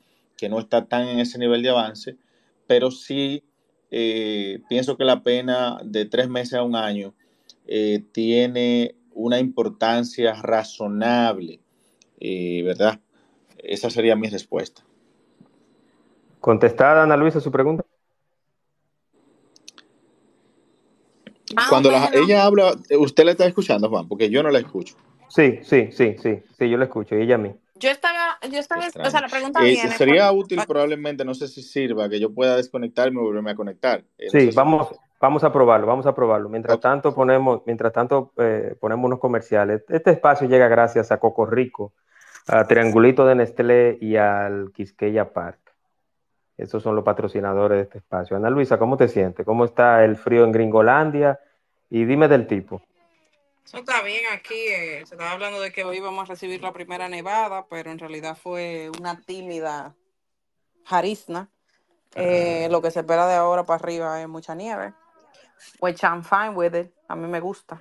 [0.48, 2.16] no está tan en ese nivel de avance,
[2.66, 3.42] pero sí
[3.88, 7.14] pienso que la pena de tres meses a un año
[8.12, 11.60] tiene una importancia razonable,
[12.64, 13.00] ¿verdad?
[13.58, 14.82] Esa sería mi respuesta.
[16.40, 17.84] ¿Contestada, Ana Luisa, su pregunta?
[21.68, 24.08] Cuando ella habla, ¿usted la está escuchando, Juan?
[24.08, 24.94] Porque yo no la escucho.
[25.28, 27.52] Sí, sí, sí, sí, sí, yo la escucho, ella a mí.
[27.74, 31.62] Yo estaba, yo estaba, o sea, la pregunta eh, Sería útil probablemente, no sé si
[31.62, 34.02] sirva, que yo pueda desconectarme y volverme a conectar.
[34.18, 34.88] Eh, sí, vamos,
[35.20, 36.48] vamos a probarlo, vamos a probarlo.
[36.48, 39.84] Mientras tanto ponemos, mientras tanto eh, ponemos unos comerciales.
[39.88, 41.92] Este espacio llega gracias a Coco Rico,
[42.48, 45.58] a Triangulito de Nestlé y al Quisqueya Park.
[46.56, 48.36] Esos son los patrocinadores de este espacio.
[48.36, 49.46] Ana Luisa, ¿cómo te sientes?
[49.46, 51.40] ¿Cómo está el frío en Gringolandia?
[51.88, 52.82] Y dime del tipo.
[53.64, 54.54] Eso está bien aquí.
[54.54, 57.98] Eh, se estaba hablando de que hoy íbamos a recibir la primera nevada, pero en
[57.98, 59.94] realidad fue una tímida
[60.84, 61.48] jarizna.
[62.14, 64.92] Eh, lo que se espera de ahora para arriba es mucha nieve.
[65.80, 66.92] Which I'm fine with it.
[67.08, 67.80] A mí me gusta.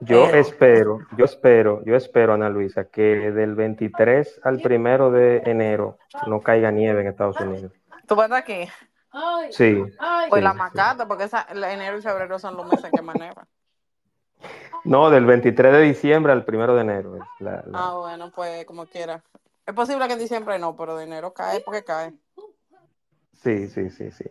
[0.00, 5.98] Yo espero, yo espero, yo espero, Ana Luisa, que del 23 al primero de enero
[6.26, 7.72] no caiga nieve en Estados Unidos.
[8.06, 8.68] ¿Tú vas aquí?
[9.50, 9.82] Sí.
[10.28, 13.16] Pues la macata, porque esa, enero y febrero son los meses que más
[14.84, 17.18] No, del 23 de diciembre al 1 de enero.
[17.72, 19.22] Ah, bueno, pues como quiera.
[19.66, 22.12] Es posible que en diciembre no, pero de enero cae porque cae.
[23.32, 24.24] Sí, sí, sí, sí.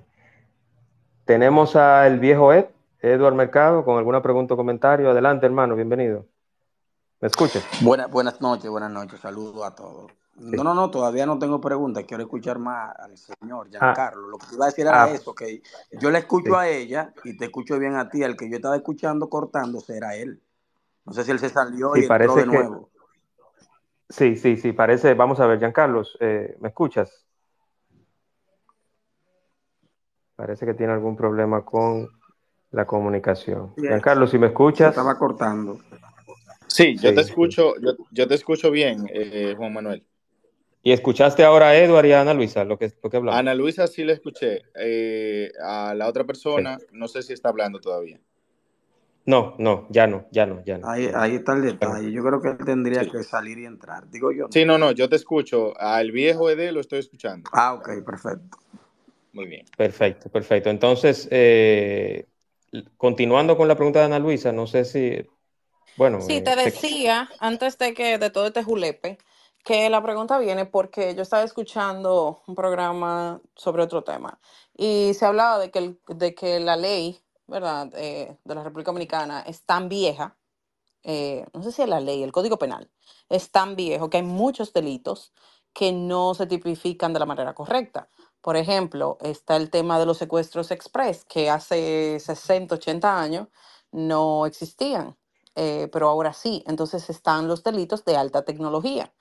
[1.26, 2.66] Tenemos al viejo Ed.
[3.00, 5.10] Eduard Mercado, con alguna pregunta o comentario.
[5.10, 6.26] Adelante, hermano, bienvenido.
[7.20, 7.64] ¿Me escuchas?
[7.82, 9.20] Buenas, buenas noches, buenas noches.
[9.20, 10.12] Saludos a todos.
[10.36, 12.04] No, no, no, todavía no tengo preguntas.
[12.08, 13.70] Quiero escuchar más al señor ah.
[13.70, 14.28] Giancarlo.
[14.30, 15.10] Lo que te iba a decir era ah.
[15.10, 18.24] eso, que yo le escucho a ella y te escucho bien a ti.
[18.24, 20.42] El que yo estaba escuchando cortándose era él.
[21.06, 22.90] No sé si él se salió y parece de nuevo.
[24.10, 25.14] Sí, sí, sí, parece.
[25.14, 27.26] Vamos a ver, Giancarlo, eh, ¿me escuchas?
[30.36, 32.10] Parece que tiene algún problema con
[32.72, 33.74] la comunicación.
[33.76, 34.90] Giancarlo, si me escuchas.
[34.90, 35.80] estaba cortando.
[36.68, 37.76] Sí, yo te escucho,
[38.12, 40.04] yo, te escucho bien, eh, Juan Manuel.
[40.86, 43.40] ¿Y escuchaste ahora a Eduard y a Ana Luisa lo que, lo que hablamos?
[43.40, 44.64] Ana Luisa sí le escuché.
[44.76, 48.20] Eh, a la otra persona, no sé si está hablando todavía.
[49.26, 50.90] No, no, ya no, ya no, ya no.
[50.90, 52.12] Ahí, está el detalle.
[52.12, 54.10] Yo creo que él tendría que salir y entrar.
[54.10, 54.48] Digo yo.
[54.52, 55.74] Sí, no, no, yo te escucho.
[55.80, 57.50] Al viejo Ede lo estoy escuchando.
[57.54, 58.58] Ah, ok, perfecto.
[59.32, 59.66] Muy bien.
[59.78, 60.70] Perfecto, perfecto.
[60.70, 62.28] Entonces, eh,
[62.98, 65.26] continuando con la pregunta de Ana Luisa, no sé si,
[65.96, 66.20] bueno.
[66.20, 69.18] Sí, te decía, antes de que de todo este julepe,
[69.64, 74.40] que la pregunta viene porque yo estaba escuchando un programa sobre otro tema
[74.78, 79.42] y se hablaba de que, de que la ley, ¿verdad?, eh, de la República Dominicana
[79.42, 80.38] es tan vieja,
[81.04, 82.90] eh, no sé si es la ley, el Código Penal,
[83.30, 85.34] es tan viejo que hay muchos delitos
[85.74, 88.10] que no se tipifican de la manera correcta.
[88.42, 93.48] Por ejemplo, está el tema de los secuestros express, que hace 60, 80 años
[93.92, 95.18] no existían,
[95.56, 96.64] eh, pero ahora sí.
[96.68, 99.14] Entonces están los delitos de alta tecnología,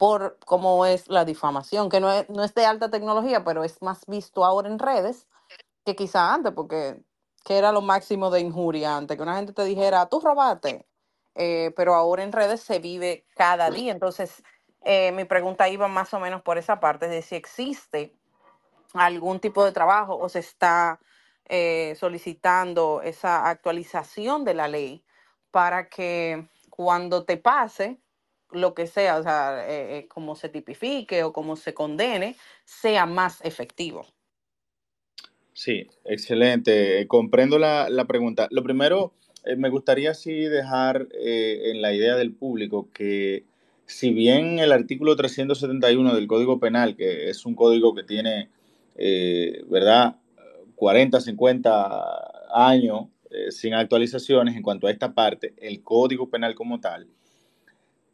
[0.00, 3.82] por cómo es la difamación, que no es, no es de alta tecnología, pero es
[3.82, 5.28] más visto ahora en redes
[5.84, 7.02] que quizá antes, porque
[7.44, 10.86] que era lo máximo de injuria antes, que una gente te dijera, tú robaste,
[11.34, 13.92] eh, pero ahora en redes se vive cada día.
[13.92, 14.42] Entonces,
[14.84, 18.14] eh, mi pregunta iba más o menos por esa parte, de si existe
[18.94, 20.98] algún tipo de trabajo o se está
[21.44, 25.04] eh, solicitando esa actualización de la ley
[25.50, 28.00] para que cuando te pase
[28.52, 29.64] lo que sea, o sea,
[30.08, 34.06] como se tipifique o como se condene, sea más efectivo.
[35.62, 37.06] Sí, excelente.
[37.06, 38.48] Comprendo la, pregunta.
[38.50, 39.12] Lo primero,
[39.44, 43.44] eh, me gustaría sí dejar eh, en la idea del público que
[43.84, 48.48] si bien el artículo 371 del Código Penal, que es un código que tiene,
[48.96, 50.16] eh, ¿verdad?,
[50.76, 53.08] 40, 50 años
[53.50, 57.06] sin actualizaciones en cuanto a esta parte, el Código Penal como tal,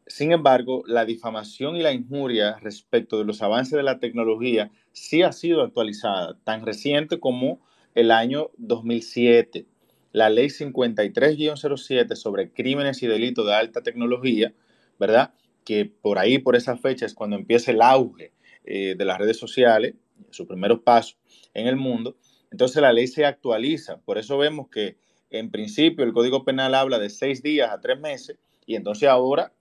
[0.06, 5.22] sin embargo, la difamación y la injuria respecto de los avances de la tecnología sí
[5.22, 7.60] ha sido actualizada, tan reciente como
[7.94, 9.66] el año 2007.
[10.12, 14.54] La ley 53-07 sobre crímenes y delitos de alta tecnología,
[14.98, 15.34] ¿verdad?
[15.64, 18.32] Que por ahí, por esa fecha, es cuando empieza el auge
[18.64, 19.94] eh, de las redes sociales,
[20.30, 21.18] sus primeros pasos
[21.52, 22.16] en el mundo.
[22.52, 23.98] Entonces la ley se actualiza.
[24.02, 24.98] Por eso vemos que
[25.30, 29.52] en principio el Código Penal habla de seis días a tres meses y entonces ahora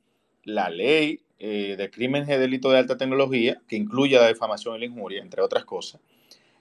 [0.46, 4.80] la ley eh, de crímenes y delitos de alta tecnología, que incluye la difamación y
[4.80, 6.00] la injuria, entre otras cosas,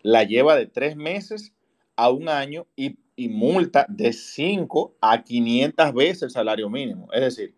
[0.03, 1.53] la lleva de tres meses
[1.95, 2.97] a un año y,
[3.29, 7.09] multa de 5 a 500 veces el salario mínimo.
[7.13, 7.55] Es decir,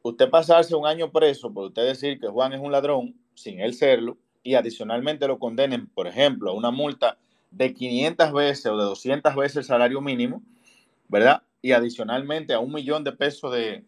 [0.00, 3.74] usted pasarse un año preso por usted decir que Juan es un ladrón, sin él
[3.74, 7.18] serlo, y adicionalmente lo condenen, por ejemplo, a una multa
[7.50, 10.42] de 500 veces o de 200 veces el salario mínimo,
[11.08, 11.42] ¿verdad?
[11.60, 13.84] Y adicionalmente a un millón de pesos de,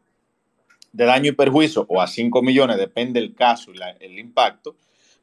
[0.93, 4.77] de daño y perjuicio o a 5 millones, depende del caso y el impacto,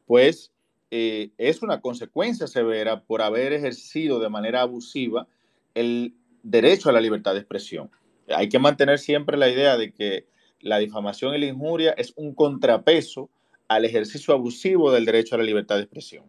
[0.05, 0.51] pues
[0.91, 5.27] eh, es una consecuencia severa por haber ejercido de manera abusiva
[5.75, 7.91] el derecho a la libertad de expresión.
[8.27, 10.25] Hay que mantener siempre la idea de que
[10.61, 13.29] la difamación y la injuria es un contrapeso
[13.67, 16.25] al ejercicio abusivo del derecho a la libertad de expresión.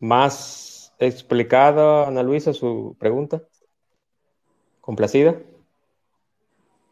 [0.00, 3.42] Más explicada, Ana Luisa, su pregunta.
[4.86, 5.34] ¿Complacida?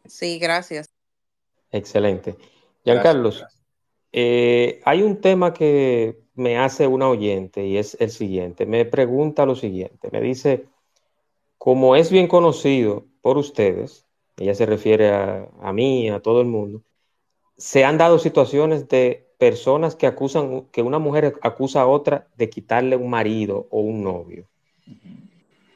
[0.05, 0.89] Sí, gracias.
[1.71, 2.35] Excelente.
[2.83, 3.45] Giancarlos,
[4.11, 8.65] eh, hay un tema que me hace una oyente y es el siguiente.
[8.65, 10.09] Me pregunta lo siguiente.
[10.11, 10.65] Me dice,
[11.57, 14.05] como es bien conocido por ustedes,
[14.35, 16.81] ella se refiere a, a mí, a todo el mundo,
[17.55, 22.49] se han dado situaciones de personas que acusan, que una mujer acusa a otra de
[22.49, 24.49] quitarle un marido o un novio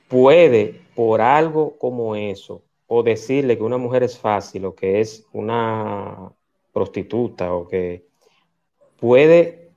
[0.10, 5.26] puede, por algo como eso, o decirle que una mujer es fácil o que es
[5.32, 6.34] una
[6.74, 8.06] prostituta o que
[8.98, 9.72] puede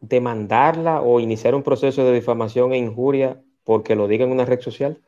[0.00, 4.58] demandarla o iniciar un proceso de difamación e injuria porque lo diga en una red
[4.58, 5.00] social?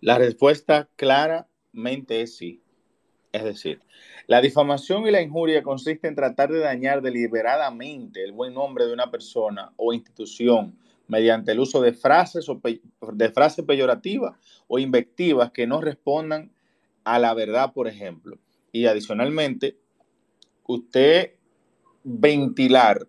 [0.00, 2.62] La respuesta claramente es sí.
[3.30, 3.82] Es decir,
[4.26, 8.94] la difamación y la injuria consiste en tratar de dañar deliberadamente el buen nombre de
[8.94, 12.60] una persona o institución mediante el uso de frases, o
[13.12, 16.50] de frases peyorativas o invectivas que no respondan
[17.04, 18.38] a la verdad, por ejemplo.
[18.72, 19.78] Y adicionalmente,
[20.64, 21.34] usted
[22.02, 23.06] ventilar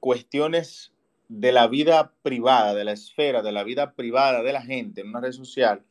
[0.00, 0.92] cuestiones
[1.28, 5.08] de la vida privada, de la esfera, de la vida privada de la gente en
[5.08, 5.82] una red social,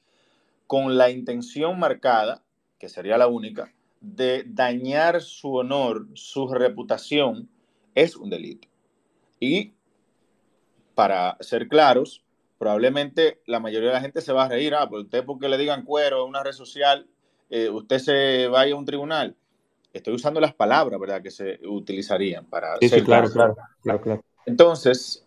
[0.67, 2.43] con la intención marcada,
[2.80, 7.50] que sería la única, de dañar su honor, su reputación,
[7.96, 8.67] es un delito.
[9.39, 9.74] Y
[10.96, 12.24] para ser claros,
[12.58, 15.58] probablemente la mayoría de la gente se va a reír, ah, pues usted porque le
[15.58, 17.08] digan cuero en una red social,
[17.50, 19.36] eh, usted se vaya a un tribunal.
[19.92, 22.78] Estoy usando las palabras, ¿verdad?, que se utilizarían para...
[22.78, 25.26] Sí, sí claro, claro, claro, Entonces,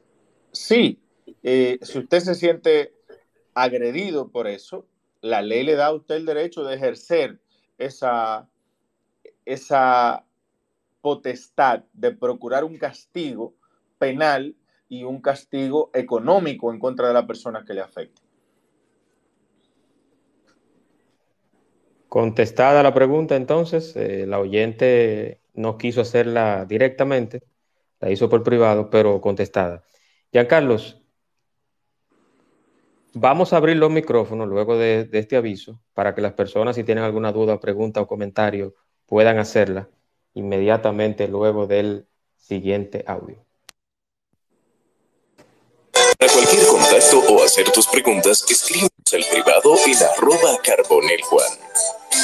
[0.51, 0.99] sí,
[1.43, 2.93] eh, si usted se siente
[3.55, 4.87] agredido por eso,
[5.21, 7.39] la ley le da a usted el derecho de ejercer
[7.79, 8.49] esa,
[9.45, 10.25] esa
[11.01, 13.55] potestad de procurar un castigo
[13.99, 14.57] penal
[14.89, 18.23] y un castigo económico en contra de la persona que le afecte.
[22.09, 27.43] Contestada la pregunta, entonces, eh, la oyente no quiso hacerla directamente,
[28.01, 29.83] la hizo por privado, pero contestada.
[30.49, 31.03] Carlos,
[33.15, 36.85] vamos a abrir los micrófonos luego de, de, este aviso para que las personas, si
[36.85, 38.75] tienen alguna duda, pregunta o comentario,
[39.07, 39.89] puedan hacerla
[40.35, 42.07] inmediatamente luego del
[42.37, 43.46] siguiente audio.
[46.19, 51.49] Para cualquier contacto o hacer tus preguntas, escríbenos al privado en arroba carbonel Juan.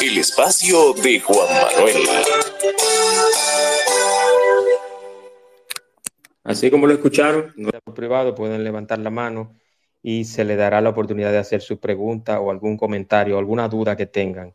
[0.03, 1.97] El espacio de Juan Manuel.
[6.45, 9.59] Así como lo escucharon, no privado pueden levantar la mano
[10.03, 13.95] y se le dará la oportunidad de hacer su pregunta o algún comentario, alguna duda
[13.95, 14.55] que tengan.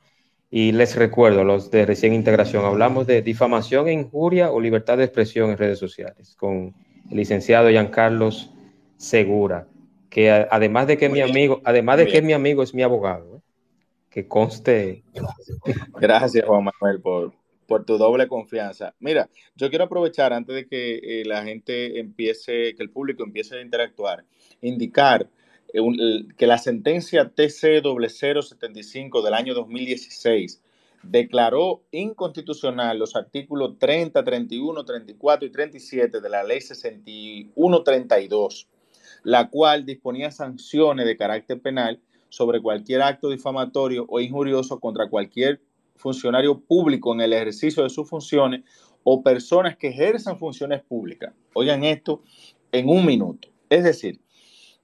[0.49, 5.03] Y les recuerdo, los de recién integración, hablamos de difamación e injuria o libertad de
[5.03, 6.73] expresión en redes sociales con
[7.11, 8.51] el licenciado Carlos
[8.97, 9.67] Segura,
[10.09, 13.37] que además de que mi amigo, además de que es mi amigo, es mi abogado.
[13.37, 13.41] ¿eh?
[14.09, 15.03] Que conste.
[15.99, 17.33] Gracias, Juan Manuel, por,
[17.67, 18.95] por tu doble confianza.
[18.99, 23.57] Mira, yo quiero aprovechar antes de que eh, la gente empiece, que el público empiece
[23.57, 24.25] a interactuar,
[24.61, 25.29] indicar
[25.73, 25.81] eh,
[26.37, 30.61] que la sentencia TC 075 del año 2016
[31.03, 38.67] declaró inconstitucional los artículos 30, 31, 34 y 37 de la ley 6132,
[39.23, 41.99] la cual disponía sanciones de carácter penal
[42.29, 45.61] sobre cualquier acto difamatorio o injurioso contra cualquier
[45.95, 48.63] funcionario público en el ejercicio de sus funciones
[49.03, 51.33] o personas que ejerzan funciones públicas.
[51.53, 52.21] Oigan esto
[52.71, 53.49] en un minuto.
[53.69, 54.19] Es decir,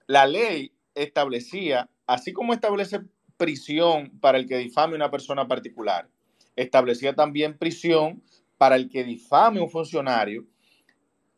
[0.08, 3.02] la ley establecía, así como establece
[3.38, 6.10] prisión para el que difame una persona particular,
[6.56, 8.24] establecía también prisión
[8.58, 10.46] para el que difame un funcionario,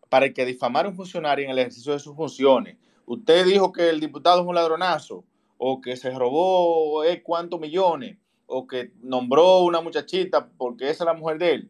[0.09, 2.77] para el que difamara un funcionario en el ejercicio de sus funciones.
[3.05, 5.23] Usted dijo que el diputado es un ladronazo,
[5.57, 11.13] o que se robó cuántos millones, o que nombró una muchachita porque esa es la
[11.13, 11.69] mujer de él,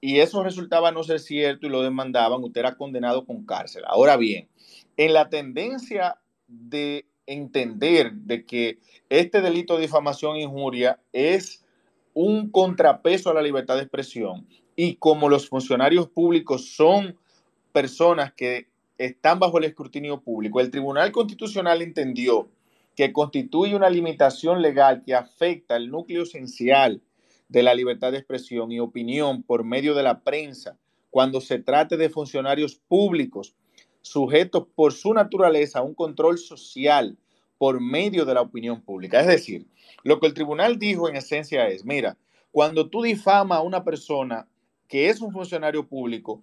[0.00, 3.84] y eso resultaba no ser cierto y lo demandaban, usted era condenado con cárcel.
[3.86, 4.48] Ahora bien,
[4.96, 11.64] en la tendencia de entender de que este delito de difamación e injuria es
[12.12, 14.46] un contrapeso a la libertad de expresión
[14.76, 17.16] y como los funcionarios públicos son
[17.72, 18.68] personas que
[18.98, 22.48] están bajo el escrutinio público, el Tribunal Constitucional entendió
[22.96, 27.02] que constituye una limitación legal que afecta el núcleo esencial
[27.48, 30.78] de la libertad de expresión y opinión por medio de la prensa
[31.10, 33.54] cuando se trate de funcionarios públicos
[34.00, 37.16] sujetos por su naturaleza a un control social
[37.56, 39.20] por medio de la opinión pública.
[39.20, 39.66] Es decir,
[40.02, 42.18] lo que el tribunal dijo en esencia es, mira,
[42.52, 44.48] cuando tú difamas a una persona
[44.88, 46.42] que es un funcionario público,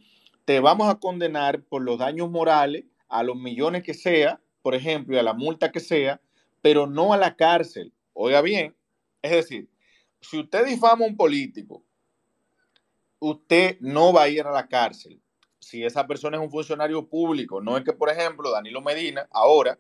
[0.60, 5.20] vamos a condenar por los daños morales a los millones que sea, por ejemplo, y
[5.20, 6.22] a la multa que sea,
[6.62, 7.94] pero no a la cárcel.
[8.14, 8.76] Oiga bien,
[9.22, 9.70] es decir,
[10.20, 11.84] si usted difama a un político,
[13.20, 15.22] usted no va a ir a la cárcel.
[15.60, 19.78] Si esa persona es un funcionario público, no es que, por ejemplo, Danilo Medina, ahora,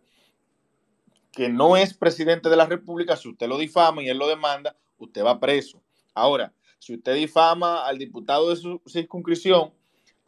[1.32, 4.76] que no es presidente de la República, si usted lo difama y él lo demanda,
[4.98, 5.82] usted va preso.
[6.14, 9.74] Ahora, si usted difama al diputado de su circunscripción,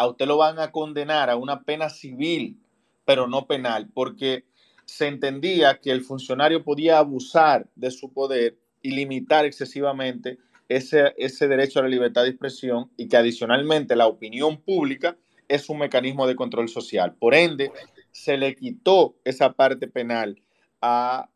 [0.04, 2.60] a usted lo van a condenar a una pena civil,
[3.06, 4.46] pero no penal, porque
[4.86, 10.38] se entendía que el funcionario podía abusar de su poder y limitar excesivamente
[10.70, 15.70] ese, ese derecho a la libertad de expresión y que adicionalmente la opinión pública es
[15.70, 17.16] un mecanismo de control social.
[17.16, 17.72] Por ende,
[18.12, 20.42] se le quitó esa parte penal
[20.82, 21.30] a,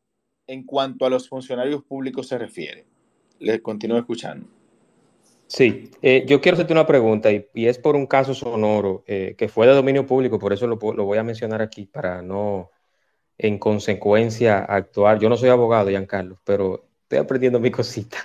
[0.47, 2.85] en cuanto a los funcionarios públicos se refiere.
[3.39, 4.56] Les continúo escuchando.
[5.47, 9.47] Sí, eh, yo quiero hacerte una pregunta y, es por un caso sonoro eh, que
[9.47, 12.71] fue de dominio público, por eso lo, lo, voy a mencionar aquí para no
[13.37, 15.19] en consecuencia actuar.
[15.19, 18.17] Yo no soy abogado, Giancarlo, pero estoy aprendiendo mi cosita.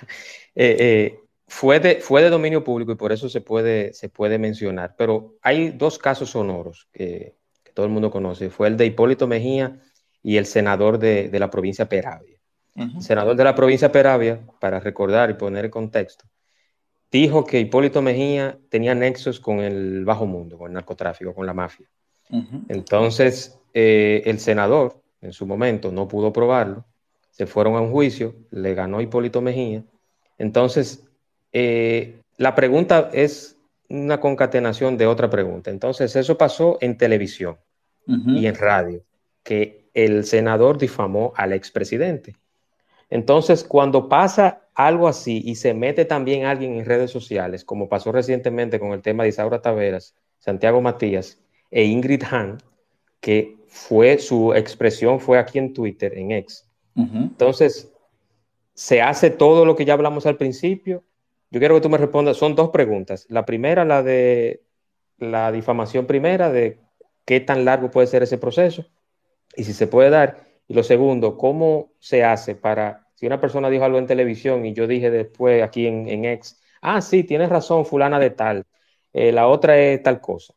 [0.53, 4.95] Eh, fue, de, fue de dominio público y por eso se puede, se puede mencionar,
[4.97, 7.35] pero hay dos casos sonoros que,
[7.73, 8.49] todo el mundo conoce.
[8.49, 9.79] Fue el de Hipólito Mejía
[10.21, 12.37] y el senador de, la provincia Peravia.
[12.75, 16.25] El senador de la provincia Peravia, para recordar y poner el contexto,
[17.19, 21.53] dijo que Hipólito Mejía tenía nexos con el bajo mundo, con el narcotráfico, con la
[21.53, 21.87] mafia.
[22.69, 26.85] Entonces, eh, el senador, en su momento, no pudo probarlo,
[27.29, 29.83] se fueron a un juicio, le ganó Hipólito Mejía.
[30.37, 31.03] Entonces,
[31.51, 33.57] eh, la pregunta es
[33.89, 35.69] una concatenación de otra pregunta.
[35.69, 37.57] Entonces, eso pasó en televisión
[38.05, 39.01] y en radio,
[39.43, 42.35] que el senador difamó al expresidente.
[43.09, 48.11] Entonces, cuando pasa algo así y se mete también alguien en redes sociales, como pasó
[48.11, 51.39] recientemente con el tema de Isaura Taveras, Santiago Matías
[51.69, 52.57] e Ingrid Han,
[53.19, 56.67] que fue su expresión fue aquí en Twitter, en X.
[56.95, 57.91] Entonces,
[58.73, 61.03] se hace todo lo que ya hablamos al principio.
[61.49, 63.25] Yo quiero que tú me respondas, son dos preguntas.
[63.29, 64.63] La primera, la de
[65.17, 66.79] la difamación primera, de
[67.25, 68.85] qué tan largo puede ser ese proceso
[69.55, 70.52] y si se puede dar.
[70.67, 74.73] Y lo segundo, ¿cómo se hace para si una persona dijo algo en televisión y
[74.73, 78.65] yo dije después aquí en, en X, ah, sí, tienes razón, fulana de tal,
[79.13, 80.53] eh, la otra es tal cosa.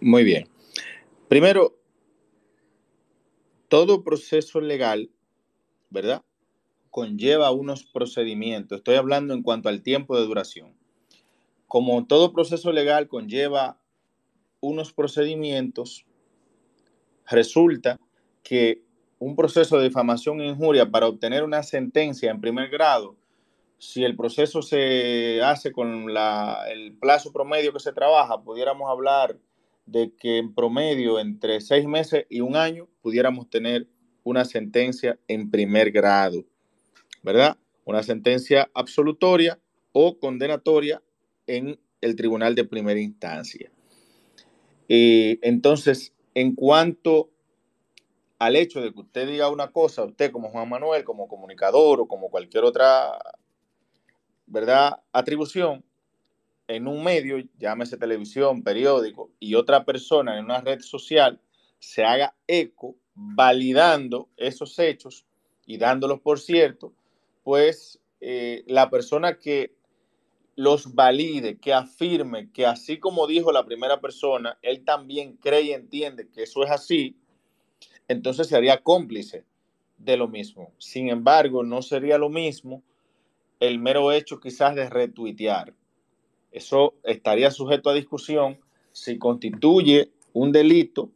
[0.00, 0.48] Muy bien.
[1.28, 1.78] Primero,
[3.68, 5.10] todo proceso legal,
[5.90, 6.22] ¿verdad?
[6.90, 8.78] Conlleva unos procedimientos.
[8.78, 10.74] Estoy hablando en cuanto al tiempo de duración.
[11.68, 13.80] Como todo proceso legal conlleva
[14.60, 16.04] unos procedimientos,
[17.26, 17.98] resulta
[18.44, 18.82] que
[19.18, 23.16] un proceso de difamación e injuria para obtener una sentencia en primer grado,
[23.78, 26.06] si el proceso se hace con
[26.68, 29.36] el plazo promedio que se trabaja, pudiéramos hablar
[29.86, 33.88] de que en promedio entre seis meses y un año pudiéramos tener
[34.22, 36.44] una sentencia en primer grado,
[37.22, 37.56] ¿verdad?
[37.84, 39.58] Una sentencia absolutoria
[39.92, 41.02] o condenatoria
[41.46, 43.70] en el tribunal de primera instancia.
[44.88, 47.30] Eh, entonces, en cuanto
[48.44, 52.06] al hecho de que usted diga una cosa, usted como Juan Manuel, como comunicador o
[52.06, 53.18] como cualquier otra,
[54.46, 55.00] ¿verdad?
[55.12, 55.82] Atribución
[56.68, 61.40] en un medio, llámese televisión, periódico, y otra persona en una red social
[61.78, 65.26] se haga eco validando esos hechos
[65.66, 66.92] y dándolos por cierto,
[67.42, 69.74] pues eh, la persona que
[70.56, 75.72] los valide, que afirme que así como dijo la primera persona, él también cree y
[75.72, 77.16] entiende que eso es así,
[78.08, 79.44] entonces se haría cómplice
[79.98, 80.72] de lo mismo.
[80.78, 82.82] Sin embargo, no sería lo mismo
[83.60, 85.72] el mero hecho quizás de retuitear.
[86.52, 88.58] Eso estaría sujeto a discusión
[88.92, 91.10] si constituye un delito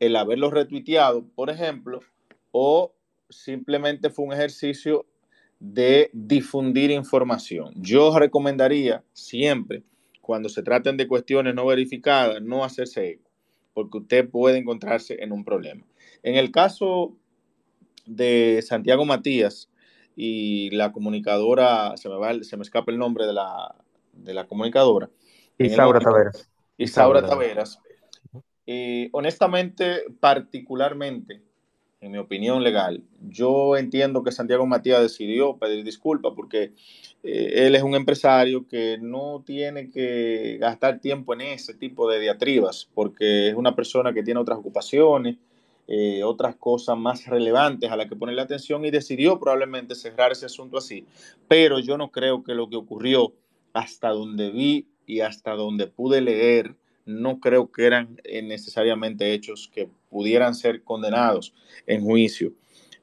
[0.00, 2.00] el haberlo retuiteado, por ejemplo,
[2.52, 2.92] o
[3.28, 5.06] simplemente fue un ejercicio
[5.60, 7.72] de difundir información.
[7.76, 9.82] Yo recomendaría siempre,
[10.20, 13.30] cuando se traten de cuestiones no verificadas, no hacerse eco,
[13.74, 15.84] porque usted puede encontrarse en un problema.
[16.22, 17.16] En el caso
[18.06, 19.70] de Santiago Matías
[20.16, 23.74] y la comunicadora, se me, va, se me escapa el nombre de la,
[24.12, 25.10] de la comunicadora.
[25.58, 26.50] Isaura Taveras.
[26.76, 27.78] Isaura Taveras.
[28.66, 31.42] Eh, honestamente, particularmente,
[32.00, 36.72] en mi opinión legal, yo entiendo que Santiago Matías decidió pedir disculpas porque
[37.22, 42.20] eh, él es un empresario que no tiene que gastar tiempo en ese tipo de
[42.20, 45.36] diatribas, porque es una persona que tiene otras ocupaciones,
[45.88, 50.46] eh, otras cosas más relevantes a las que ponerle atención y decidió probablemente cerrar ese
[50.46, 51.06] asunto así.
[51.48, 53.32] Pero yo no creo que lo que ocurrió
[53.72, 56.76] hasta donde vi y hasta donde pude leer,
[57.06, 61.54] no creo que eran eh, necesariamente hechos que pudieran ser condenados
[61.86, 62.52] en juicio,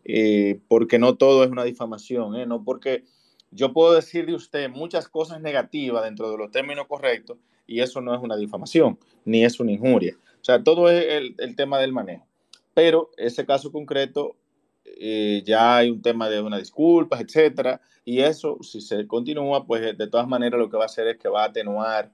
[0.04, 3.04] eh, porque no todo es una difamación, no porque
[3.50, 8.02] yo puedo decir de usted muchas cosas negativas dentro de los términos correctos y eso
[8.02, 10.16] no es una difamación, ni es una injuria.
[10.42, 11.06] O sea, todo es
[11.40, 12.28] el, tema del manejo.
[12.76, 14.36] Pero ese caso concreto
[15.44, 20.08] ya hay un tema de unas disculpas, etcétera, y eso, si se continúa, pues de
[20.08, 22.12] todas maneras lo que va a hacer es que va a atenuar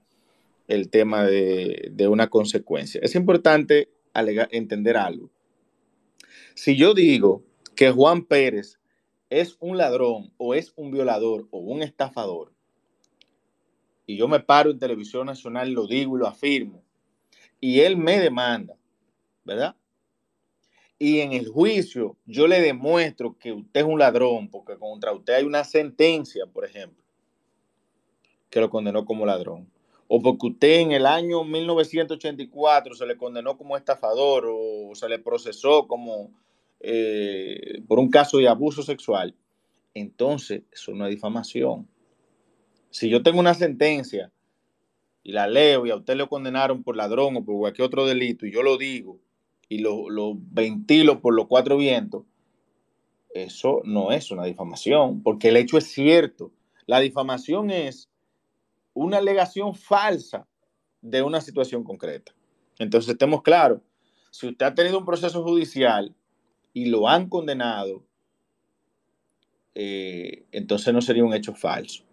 [0.68, 3.00] el tema de, una consecuencia.
[3.02, 5.30] Es importante entender algo.
[6.54, 7.44] Si yo digo
[7.74, 8.78] que Juan Pérez
[9.28, 12.52] es un ladrón o es un violador o un estafador,
[14.06, 16.82] y yo me paro en televisión nacional, lo digo y lo afirmo,
[17.60, 18.76] y él me demanda,
[19.44, 19.76] ¿verdad?
[21.04, 25.34] Y en el juicio yo le demuestro que usted es un ladrón, porque contra usted
[25.34, 27.02] hay una sentencia, por ejemplo,
[28.48, 29.68] que lo condenó como ladrón
[30.06, 35.18] o porque usted en el año 1984 se le condenó como estafador o se le
[35.18, 36.30] procesó como
[36.78, 39.34] eh, por un caso de abuso sexual,
[39.94, 41.88] entonces eso no es difamación.
[42.90, 44.30] Si yo tengo una sentencia
[45.24, 48.46] y la leo y a usted le condenaron por ladrón o por cualquier otro delito
[48.46, 49.18] y yo lo digo
[49.72, 52.24] y lo, lo ventilo por los cuatro vientos,
[53.32, 56.52] eso no es una difamación, porque el hecho es cierto.
[56.84, 58.10] La difamación es
[58.92, 60.46] una alegación falsa
[61.00, 62.34] de una situación concreta.
[62.78, 63.80] Entonces, estemos claros,
[64.30, 66.14] si usted ha tenido un proceso judicial
[66.74, 68.04] y lo han condenado,
[69.74, 72.04] eh, entonces no sería un hecho falso.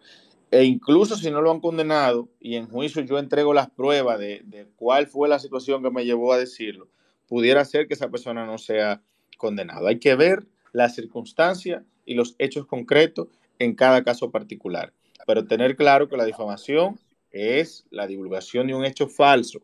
[0.49, 4.43] E incluso si no lo han condenado y en juicio yo entrego las pruebas de,
[4.45, 6.87] de cuál fue la situación que me llevó a decirlo,
[7.29, 9.01] pudiera ser que esa persona no sea
[9.37, 9.89] condenada.
[9.89, 13.27] Hay que ver las circunstancias y los hechos concretos
[13.59, 14.91] en cada caso particular
[15.29, 16.99] pero tener claro que la difamación
[17.29, 19.59] es la divulgación de un hecho falso.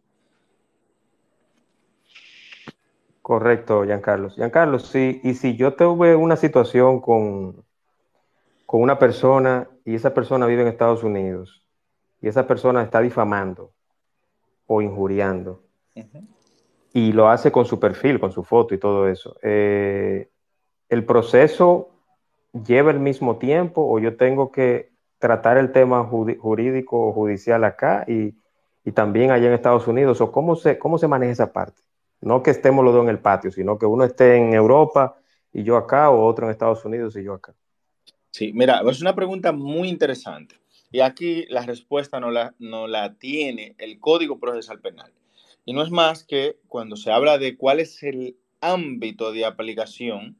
[3.23, 4.29] Correcto, Giancarlo.
[4.29, 7.65] Giancarlo, sí, y si yo tuve una situación con,
[8.67, 11.63] con una persona y esa persona vive en Estados Unidos
[12.21, 13.71] y esa persona está difamando
[14.67, 15.63] o injuriando
[16.95, 20.29] y lo hace con su perfil, con su foto y todo eso, eh,
[20.87, 21.89] ¿el proceso
[22.53, 28.05] lleva el mismo tiempo o yo tengo que tratar el tema jurídico o judicial acá
[28.07, 28.33] y,
[28.93, 30.21] también allá en Estados Unidos?
[30.21, 31.81] ¿O cómo se, cómo se maneja esa parte?
[32.21, 35.17] No que estemos los dos en el patio, sino que uno esté en Europa
[35.51, 37.53] y yo acá, o otro en Estados Unidos y yo acá.
[38.31, 40.55] Sí, mira, es una pregunta muy interesante.
[40.91, 45.11] Y aquí la respuesta no la, no la tiene el Código Procesal Penal.
[45.65, 50.37] Y no es más que cuando se habla de cuál es el ámbito de aplicación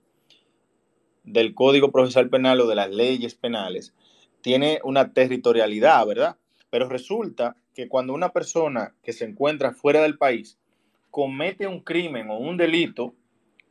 [1.24, 3.96] del Código Procesal Penal o de las leyes penales,
[4.42, 6.38] tiene una territorialidad, ¿verdad?
[6.70, 10.60] Pero resulta que cuando una persona que se encuentra fuera del país
[11.10, 13.16] comete un crimen o un delito,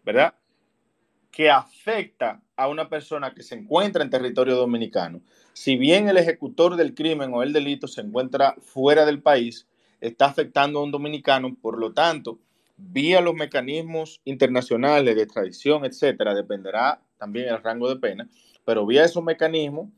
[0.05, 0.34] ¿verdad?
[1.30, 5.20] Que afecta a una persona que se encuentra en territorio dominicano.
[5.52, 9.68] Si bien el ejecutor del crimen o el delito se encuentra fuera del país,
[10.09, 12.38] está afectando a un dominicano, por lo tanto,
[12.76, 18.28] vía los mecanismos internacionales de extradición, etcétera, dependerá también el rango de pena,
[18.64, 19.88] pero vía esos mecanismos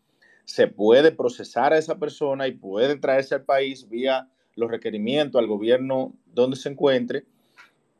[0.44, 5.48] se puede procesar a esa persona y puede traerse al país vía los requerimientos al
[5.48, 7.24] gobierno donde se encuentre.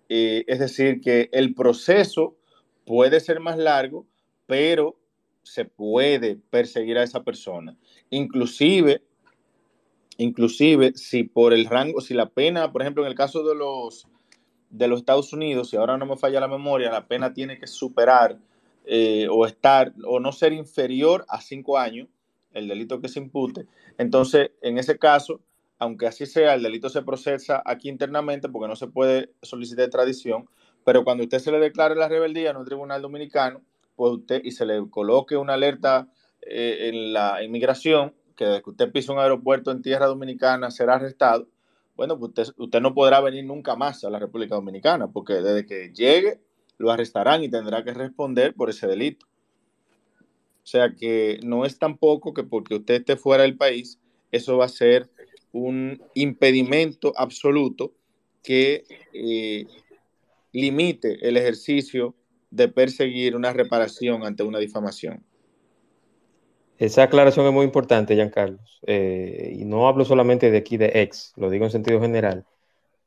[0.08, 2.36] Eh, es decir, que el proceso
[2.84, 4.06] puede ser más largo,
[4.46, 4.96] pero
[5.42, 7.76] se puede perseguir a esa persona.
[8.10, 9.02] Inclusive,
[10.18, 14.06] inclusive si por el rango, si la pena, por ejemplo, en el caso de los
[14.70, 17.66] de los Estados Unidos, si ahora no me falla la memoria, la pena tiene que
[17.66, 18.38] superar
[18.84, 22.08] eh, o estar o no ser inferior a cinco años
[22.52, 23.66] el delito que se impute.
[23.98, 25.40] Entonces, en ese caso,
[25.78, 30.48] aunque así sea, el delito se procesa aquí internamente porque no se puede solicitar extradición,
[30.84, 33.60] pero cuando usted se le declare la rebeldía en un tribunal dominicano,
[33.94, 36.08] pues usted y se le coloque una alerta
[36.42, 40.96] eh, en la inmigración, que desde que usted pisa un aeropuerto en tierra dominicana será
[40.96, 41.48] arrestado,
[41.96, 45.66] bueno, pues usted, usted no podrá venir nunca más a la República Dominicana, porque desde
[45.66, 46.40] que llegue
[46.78, 49.26] lo arrestarán y tendrá que responder por ese delito.
[50.62, 53.98] O sea que no es tampoco que porque usted esté fuera del país,
[54.30, 55.08] eso va a ser
[55.52, 57.92] un impedimento absoluto
[58.42, 59.66] que eh,
[60.52, 62.14] limite el ejercicio
[62.50, 65.24] de perseguir una reparación ante una difamación.
[66.78, 68.58] Esa aclaración es muy importante, Giancarlo.
[68.86, 72.44] Eh, y no hablo solamente de aquí de ex, lo digo en sentido general,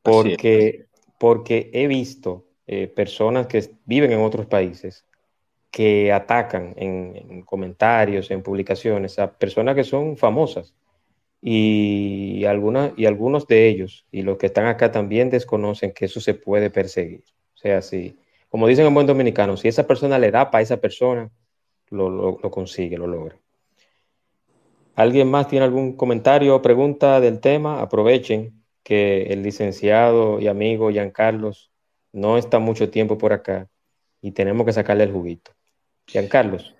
[0.01, 0.87] porque,
[1.19, 5.05] porque he visto eh, personas que viven en otros países
[5.71, 10.73] que atacan en, comentarios, en publicaciones, a personas que son famosas.
[11.41, 16.19] Y, algunas, y algunos de ellos, y los que están acá también desconocen que eso
[16.19, 17.23] se puede perseguir.
[17.53, 18.17] O sea, si,
[18.49, 21.29] como dicen en buen dominicano, si esa persona le da para esa persona,
[21.89, 23.37] lo, lo consigue, lo logra.
[24.99, 27.79] ¿Alguien más tiene algún comentario o pregunta del tema?
[27.79, 31.71] Aprovechen que el licenciado y amigo Carlos
[32.11, 33.69] no está mucho tiempo por acá
[34.21, 35.51] y tenemos que sacarle el juguito.
[36.29, 36.75] Carlos.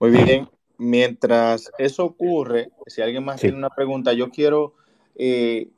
[0.00, 0.48] Muy bien.
[0.78, 4.74] Mientras eso ocurre, si alguien más tiene una pregunta, yo quiero
[5.14, 5.68] eh,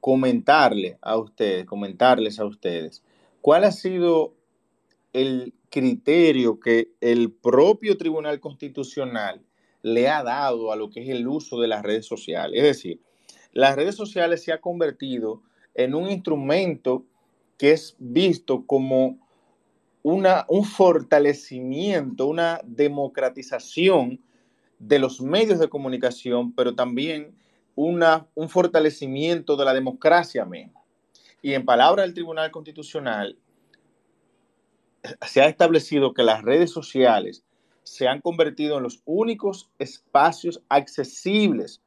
[0.00, 3.04] comentarle a ustedes, comentarles a ustedes,
[3.42, 4.32] ¿cuál ha sido
[5.12, 9.42] el criterio que el propio Tribunal Constitucional
[9.84, 12.58] le ha dado a lo que es el uso de las redes sociales?
[12.58, 13.00] Es decir,
[13.52, 15.42] las redes sociales se ha convertido
[15.74, 17.04] en un instrumento
[17.58, 19.18] que es visto como
[20.02, 24.20] un fortalecimiento, una democratización
[24.78, 27.34] de los medios de comunicación, pero también
[27.74, 30.80] una, un fortalecimiento de la democracia misma.
[31.42, 33.36] Y en palabras del Tribunal Constitucional,
[35.26, 37.44] se ha establecido que las redes sociales
[37.84, 41.82] se han convertido en los únicos espacios accesibles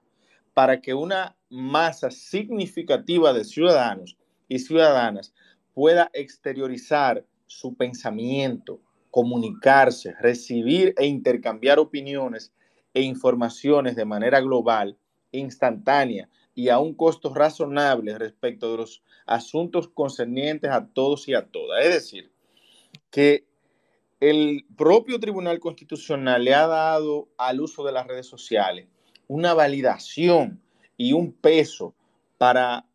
[0.53, 4.17] para que una masa significativa de ciudadanos
[4.47, 5.33] y ciudadanas
[5.73, 8.81] pueda exteriorizar su pensamiento,
[9.11, 12.53] comunicarse, recibir e intercambiar opiniones
[12.93, 14.97] e informaciones de manera global,
[15.31, 21.45] instantánea y a un costo razonable respecto de los asuntos concernientes a todos y a
[21.45, 21.85] todas.
[21.85, 22.31] Es decir,
[23.11, 23.46] que
[24.19, 28.87] el propio Tribunal Constitucional le ha dado al uso de las redes sociales
[29.27, 30.61] una validación
[30.95, 31.93] y un peso
[32.37, 32.85] para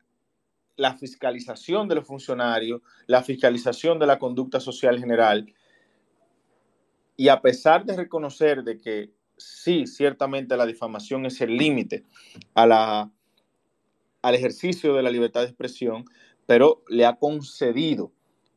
[0.76, 5.52] la fiscalización de los funcionarios, la fiscalización de la conducta social general.
[7.16, 12.04] Y a pesar de reconocer de que sí, ciertamente la difamación es el límite
[12.54, 13.10] al
[14.34, 16.04] ejercicio de la libertad de expresión,
[16.46, 18.12] pero le ha concedido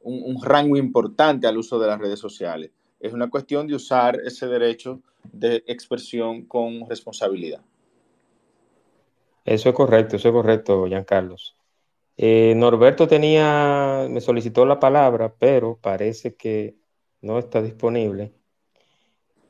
[0.06, 2.72] un, rango importante al uso de las redes sociales.
[2.99, 7.62] Es una cuestión de usar ese derecho de expresión con responsabilidad.
[9.43, 11.56] Eso es correcto, eso es correcto, Carlos.
[12.18, 16.76] Eh, Norberto tenía, me solicitó la palabra, pero parece que
[17.22, 18.32] no está disponible.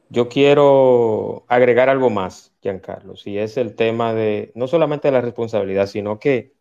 [0.10, 5.88] Yo quiero agregar algo más, Giancarlo, y es el tema de no solamente la responsabilidad,
[5.88, 6.54] sino que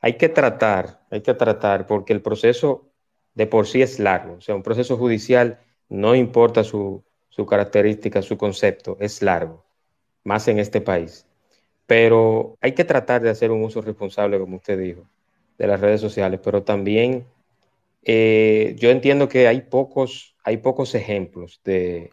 [0.00, 2.89] hay que tratar, hay que tratar, porque el proceso
[3.34, 8.22] de por sí es largo, o sea, un proceso judicial no importa su, su característica,
[8.22, 9.64] su concepto, es largo,
[10.24, 11.26] más en este país.
[11.86, 15.08] Pero hay que tratar de hacer un uso responsable, como usted dijo
[15.58, 17.26] de las redes sociales, pero también
[18.02, 22.12] eh, yo entiendo que hay pocos, hay pocos ejemplos de,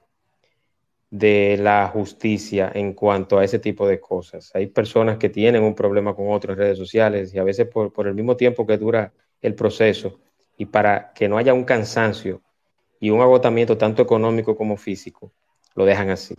[1.09, 4.51] de la justicia en cuanto a ese tipo de cosas.
[4.53, 8.07] Hay personas que tienen un problema con otras redes sociales y a veces por, por,
[8.07, 10.19] el mismo tiempo que dura el proceso
[10.57, 12.41] y para que no haya un cansancio
[12.99, 15.31] y un agotamiento tanto económico como físico,
[15.75, 16.35] lo dejan así.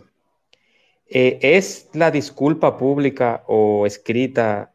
[1.07, 4.73] Eh, ¿Es la disculpa pública o escrita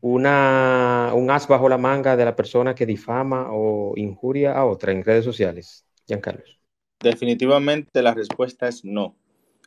[0.00, 4.92] una, un as bajo la manga de la persona que difama o injuria a otra
[4.92, 5.84] en redes sociales?
[6.06, 6.58] Giancarlos.
[7.00, 9.14] Definitivamente la respuesta es no.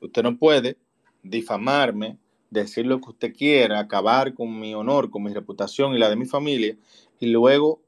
[0.02, 0.78] Usted no puede
[1.24, 2.18] difamarme,
[2.50, 6.16] decir lo que usted quiera, acabar con mi honor, con mi reputación y la de
[6.16, 6.76] mi familia,
[7.20, 7.82] y luego,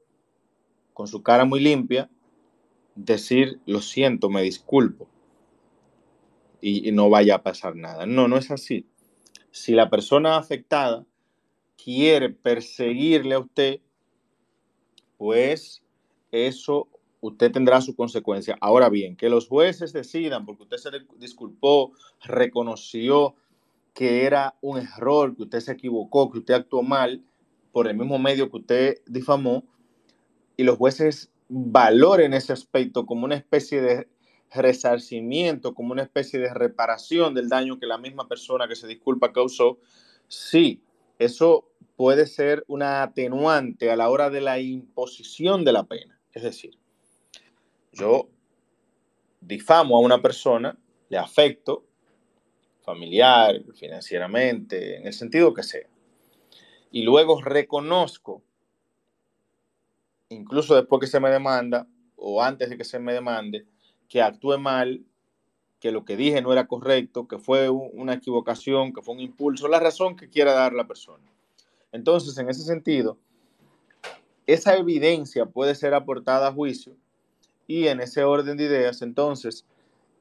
[0.92, 2.10] con su cara muy limpia,
[2.94, 5.08] decir lo siento, me disculpo,
[6.60, 8.06] y, no vaya a pasar nada.
[8.06, 8.86] No, no es así.
[9.50, 11.04] Si la persona afectada
[11.82, 13.80] quiere perseguirle a usted,
[15.18, 15.82] pues
[16.30, 16.88] eso
[17.20, 18.56] usted tendrá su consecuencia.
[18.60, 23.34] Ahora bien, que los jueces decidan, porque usted se disculpó, reconoció
[23.92, 27.22] que era un error, que usted se equivocó, que usted actuó mal
[27.72, 29.64] por el mismo medio que usted difamó,
[30.62, 34.08] y los jueces valoren ese aspecto como una especie de
[34.54, 39.32] resarcimiento, como una especie de reparación del daño que la misma persona que se disculpa
[39.32, 39.80] causó,
[40.28, 40.80] sí,
[41.18, 46.20] eso puede ser una atenuante a la hora de la imposición de la pena.
[46.32, 46.78] Es decir,
[47.92, 48.28] yo
[49.40, 51.84] difamo a una persona, le afecto,
[52.82, 55.88] familiar, financieramente, en el sentido que sea.
[56.92, 58.44] Y luego reconozco,
[60.32, 63.66] incluso después que se me demanda o antes de que se me demande,
[64.08, 65.04] que actué mal,
[65.80, 69.66] que lo que dije no era correcto, que fue una equivocación, que fue un impulso,
[69.68, 71.24] la razón que quiera dar la persona.
[71.90, 73.18] Entonces, en ese sentido,
[74.46, 76.96] esa evidencia puede ser aportada a juicio
[77.66, 79.64] y en ese orden de ideas, entonces,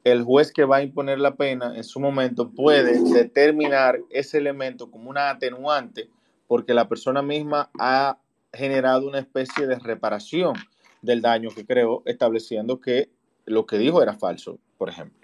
[0.03, 4.89] el juez que va a imponer la pena en su momento puede determinar ese elemento
[4.89, 6.09] como una atenuante
[6.47, 8.17] porque la persona misma ha
[8.53, 10.53] generado una especie de reparación
[11.01, 13.09] del daño que creó, estableciendo que
[13.45, 15.21] lo que dijo era falso, por ejemplo.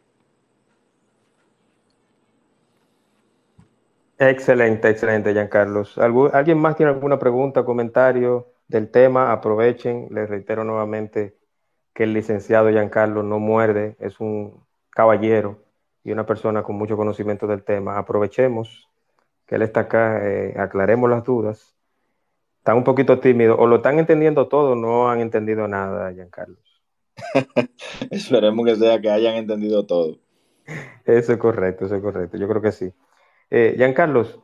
[4.19, 5.97] Excelente, excelente, Giancarlos.
[5.99, 9.31] ¿Alguien más tiene alguna pregunta, comentario del tema?
[9.31, 11.37] Aprovechen, les reitero nuevamente
[11.93, 15.63] que el licenciado Giancarlo no muerde, es un caballero
[16.03, 17.99] y una persona con mucho conocimiento del tema.
[17.99, 18.89] Aprovechemos
[19.45, 21.76] que él está acá, eh, aclaremos las dudas.
[22.67, 26.57] Están un poquito tímidos, o lo están entendiendo todo, no han entendido nada, Giancarlo.
[28.11, 30.17] Esperemos que sea que hayan entendido todo.
[31.05, 32.35] Eso es correcto, eso es correcto.
[32.35, 32.91] Yo creo que sí.
[33.49, 34.41] Eh, Giancarlos,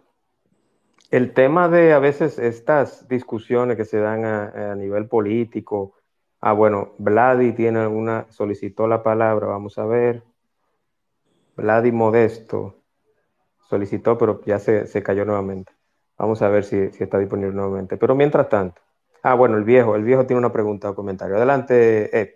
[1.11, 5.95] el tema de a veces estas discusiones que se dan a, a nivel político,
[6.39, 10.24] Ah, bueno, Vladi tiene alguna, solicitó la palabra, vamos a ver.
[11.57, 12.84] Vladi Modesto
[13.69, 15.74] solicitó, pero ya se, cayó nuevamente.
[16.18, 17.97] Vamos a ver si, está disponible nuevamente.
[17.97, 18.82] Pero mientras tanto,
[19.24, 21.36] ah, bueno, el viejo, el viejo tiene una pregunta o comentario.
[21.36, 22.30] Adelante, Ed.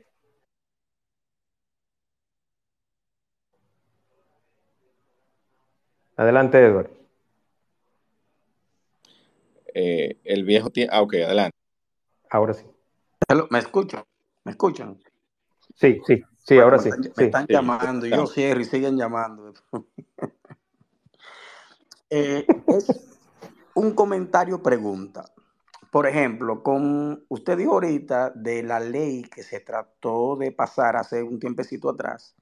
[6.15, 6.89] Adelante, Edward.
[9.73, 10.89] Eh, el viejo tiene.
[10.91, 11.55] Ah, ok, adelante.
[12.30, 12.65] Ahora sí.
[13.51, 14.03] ¿Me escuchan?
[14.43, 14.99] ¿Me escuchan?
[15.75, 16.89] Sí, sí, sí, ahora sí.
[17.15, 19.53] Me están, llamando y yo cierro y siguen llamando.
[22.09, 23.16] Eh, es
[23.78, 25.32] un comentario pregunta.
[25.91, 31.21] Por ejemplo, con usted dijo ahorita de la ley que se trató de pasar hace
[31.21, 32.36] un tiempecito atrás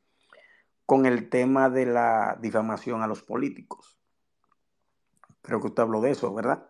[0.85, 3.97] con el tema de la difamación a los políticos.
[5.41, 6.65] Creo que usted habló de eso, ¿verdad?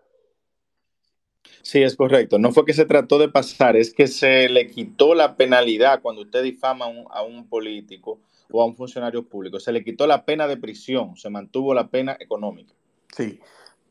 [1.61, 2.39] Sí, es correcto.
[2.39, 6.23] No fue que se trató de pasar, es que se le quitó la penalidad cuando
[6.23, 9.59] usted difama a un, político o a un funcionario público.
[9.59, 12.73] Se le quitó la pena de prisión, se mantuvo la pena económica.
[13.15, 13.39] Sí,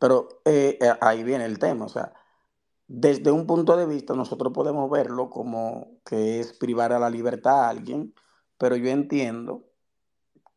[0.05, 1.87] pero eh, eh, ahí viene el tema.
[1.87, 2.13] O sea,
[2.87, 7.65] desde un punto de vista nosotros podemos verlo como que es privar a la libertad
[7.65, 8.15] a alguien,
[8.59, 9.65] pero yo entiendo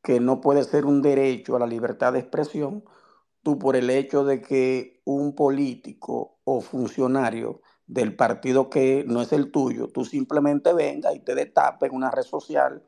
[0.03, 2.83] que no puede ser un derecho a la libertad de expresión
[3.41, 9.31] tú por el hecho de que un político o funcionario del partido que no es
[9.31, 12.83] el tuyo, tú simplemente venga y te destape en una red social.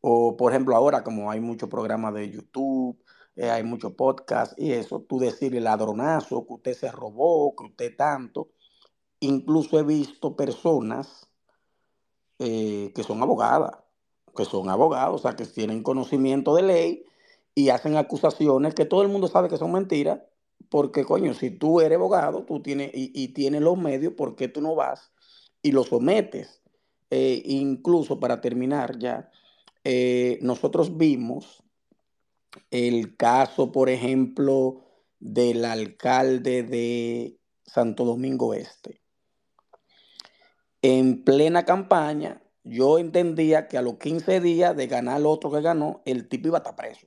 [0.00, 2.98] O, por ejemplo, ahora como hay muchos programas de YouTube,
[3.38, 7.96] eh, hay muchos podcasts y eso, tú decirle ladronazo, que usted se robó, que usted
[7.96, 8.48] tanto.
[9.20, 11.28] Incluso he visto personas
[12.40, 13.76] eh, que son abogadas,
[14.36, 17.04] que son abogados, o sea, que tienen conocimiento de ley
[17.54, 20.20] y hacen acusaciones que todo el mundo sabe que son mentiras,
[20.68, 24.60] porque coño, si tú eres abogado, tú tienes y, tienes los medios, ¿por qué tú
[24.60, 25.12] no vas
[25.62, 26.60] y lo sometes?
[27.10, 29.30] Eh, incluso para terminar ya,
[30.42, 31.62] nosotros vimos
[32.70, 34.84] el caso, por ejemplo,
[35.18, 39.02] del alcalde de Santo Domingo Este.
[40.82, 45.60] En plena campaña, yo entendía que a los 15 días de ganar el otro que
[45.60, 47.06] ganó, el tipo iba a estar preso.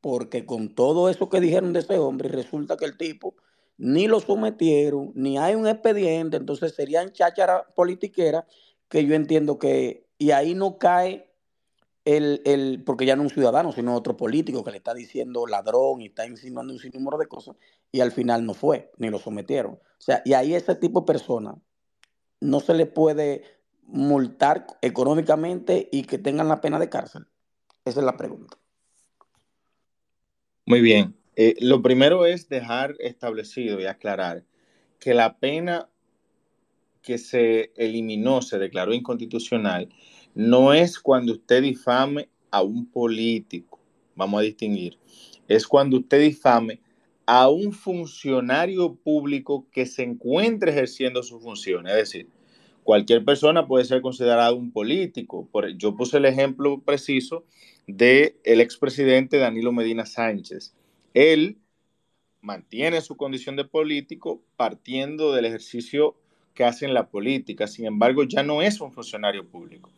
[0.00, 3.34] Porque con todo eso que dijeron de ese hombre, resulta que el tipo
[3.78, 8.46] ni lo sometieron, ni hay un expediente, entonces serían cháchara politiquera
[8.88, 11.27] que yo entiendo que, y ahí no cae
[12.16, 16.00] el, el, porque ya no un ciudadano, sino otro político que le está diciendo ladrón
[16.00, 17.56] y está insinuando un sinnúmero de cosas,
[17.92, 19.74] y al final no fue, ni lo sometieron.
[19.74, 21.54] O sea, y ahí ese tipo de persona
[22.40, 23.42] no se le puede
[23.82, 27.26] multar económicamente y que tengan la pena de cárcel.
[27.84, 28.56] Esa es la pregunta.
[30.64, 31.14] Muy bien.
[31.36, 34.44] Eh, lo primero es dejar establecido y aclarar
[34.98, 35.90] que la pena
[37.02, 39.90] que se eliminó, se declaró inconstitucional,
[40.38, 43.80] no es cuando usted difame a un político,
[44.14, 44.96] vamos a distinguir,
[45.48, 46.80] es cuando usted difame
[47.26, 51.88] a un funcionario público que se encuentre ejerciendo su función.
[51.88, 52.28] Es decir,
[52.84, 55.48] cualquier persona puede ser considerado un político.
[55.76, 57.44] yo puse el ejemplo preciso
[57.88, 60.72] del el expresidente Danilo Medina Sánchez.
[61.14, 61.58] Él
[62.42, 66.14] mantiene su condición de político partiendo del ejercicio
[66.54, 67.66] que hace en la política.
[67.66, 69.90] Sin embargo, ya no es un funcionario público.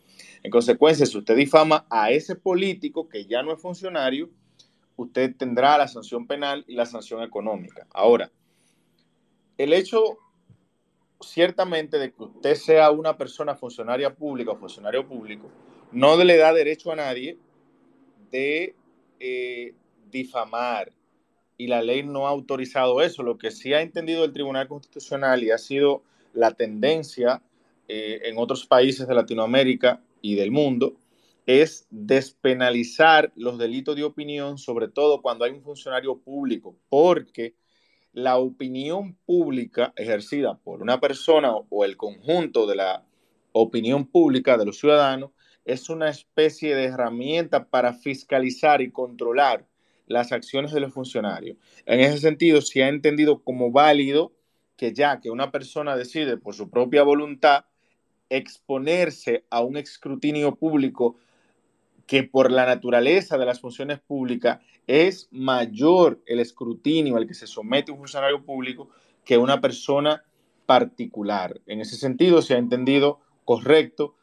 [0.43, 4.31] En consecuencia, si usted difama a ese político que ya no es funcionario,
[4.97, 7.87] usted tendrá la sanción penal y la sanción económica.
[7.93, 8.31] Ahora,
[9.59, 10.19] el hecho
[11.21, 15.51] ciertamente de que usted sea una persona funcionaria pública o funcionario público,
[15.93, 17.39] no le da derecho a nadie
[18.31, 18.75] de
[19.19, 19.75] eh,
[20.11, 20.93] difamar.
[21.57, 23.23] Y la ley no ha autorizado eso.
[23.23, 27.43] Lo que sí ha entendido el Tribunal Constitucional y ha sido la tendencia
[27.87, 30.97] eh, en otros países de Latinoamérica y del mundo
[31.47, 37.55] es despenalizar los delitos de opinión, sobre todo cuando hay un funcionario público, porque
[38.13, 43.05] la opinión pública ejercida por una persona o el conjunto de la
[43.53, 45.31] opinión pública de los ciudadanos
[45.65, 49.67] es una especie de herramienta para fiscalizar y controlar
[50.07, 51.57] las acciones de los funcionarios.
[51.87, 54.33] En ese sentido, se ha entendido como válido
[54.77, 57.65] que ya que una persona decide por su propia voluntad
[58.31, 61.17] exponerse a un escrutinio público
[62.07, 67.47] que por la naturaleza de las funciones públicas es mayor el escrutinio al que se
[67.47, 68.89] somete un funcionario público
[69.25, 70.25] que una persona
[70.67, 71.61] particular.
[71.67, 74.15] En ese sentido, se ha entendido correcto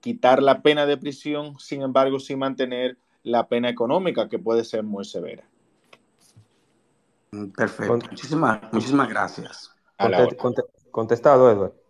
[0.00, 4.82] quitar la pena de prisión, sin embargo, sin mantener la pena económica, que puede ser
[4.82, 5.44] muy severa.
[7.56, 7.96] Perfecto.
[8.10, 9.72] Muchísimas, muchísimas gracias.
[10.90, 11.81] contestado, Edward.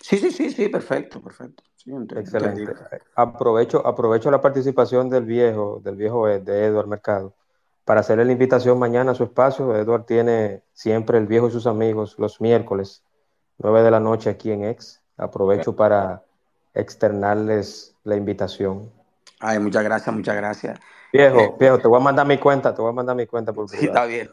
[0.00, 1.62] Sí, sí, sí, sí, perfecto, perfecto.
[2.16, 2.72] Excelente.
[3.14, 7.34] Aprovecho, aprovecho la participación del viejo, del viejo de Edward Mercado,
[7.84, 9.74] para hacerle la invitación mañana a su espacio.
[9.76, 13.02] Edward tiene siempre el viejo y sus amigos los miércoles,
[13.58, 15.00] 9 de la noche aquí en Ex.
[15.16, 16.22] Aprovecho para
[16.74, 18.90] externarles la invitación.
[19.40, 20.78] Ay, muchas gracias, muchas gracias.
[21.12, 23.52] Viejo, eh, viejo, te voy a mandar mi cuenta, te voy a mandar mi cuenta
[23.52, 24.30] por Sí, está bien.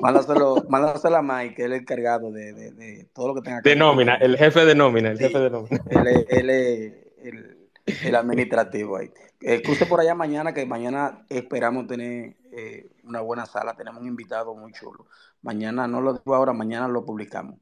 [0.00, 3.62] mándaselo, mándaselo a Mike, que es el encargado de, de, de, todo lo que tenga
[3.62, 5.82] que De nómina, el jefe de nómina, el jefe de nómina.
[5.88, 6.06] Él,
[6.50, 7.68] es el,
[8.04, 9.10] el, administrativo ahí.
[9.40, 13.74] Excuse por allá mañana, que mañana esperamos tener eh, una buena sala.
[13.74, 15.06] Tenemos un invitado muy chulo.
[15.40, 17.58] Mañana, no lo digo ahora, mañana lo publicamos.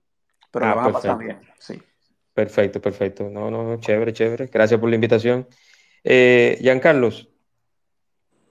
[0.51, 1.81] Pero ah, lo van a pasar bien, sí.
[2.35, 3.29] Perfecto, perfecto.
[3.29, 4.47] No, no, chévere, chévere.
[4.47, 5.47] Gracias por la invitación.
[6.03, 7.29] Eh, Giancarlos.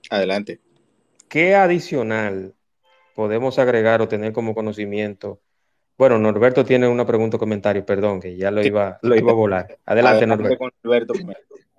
[0.10, 0.60] Adelante.
[1.28, 2.54] ¿Qué adicional
[3.16, 5.39] podemos agregar o tener como conocimiento?
[5.98, 9.36] Bueno, Norberto tiene una pregunta o comentario, perdón, que ya lo iba, lo iba a
[9.36, 9.78] volar.
[9.86, 11.14] Adelante, Norberto.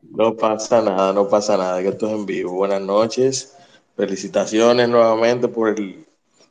[0.03, 2.53] No pasa nada, no pasa nada, que esto es en vivo.
[2.53, 3.57] Buenas noches,
[3.97, 6.05] felicitaciones nuevamente por el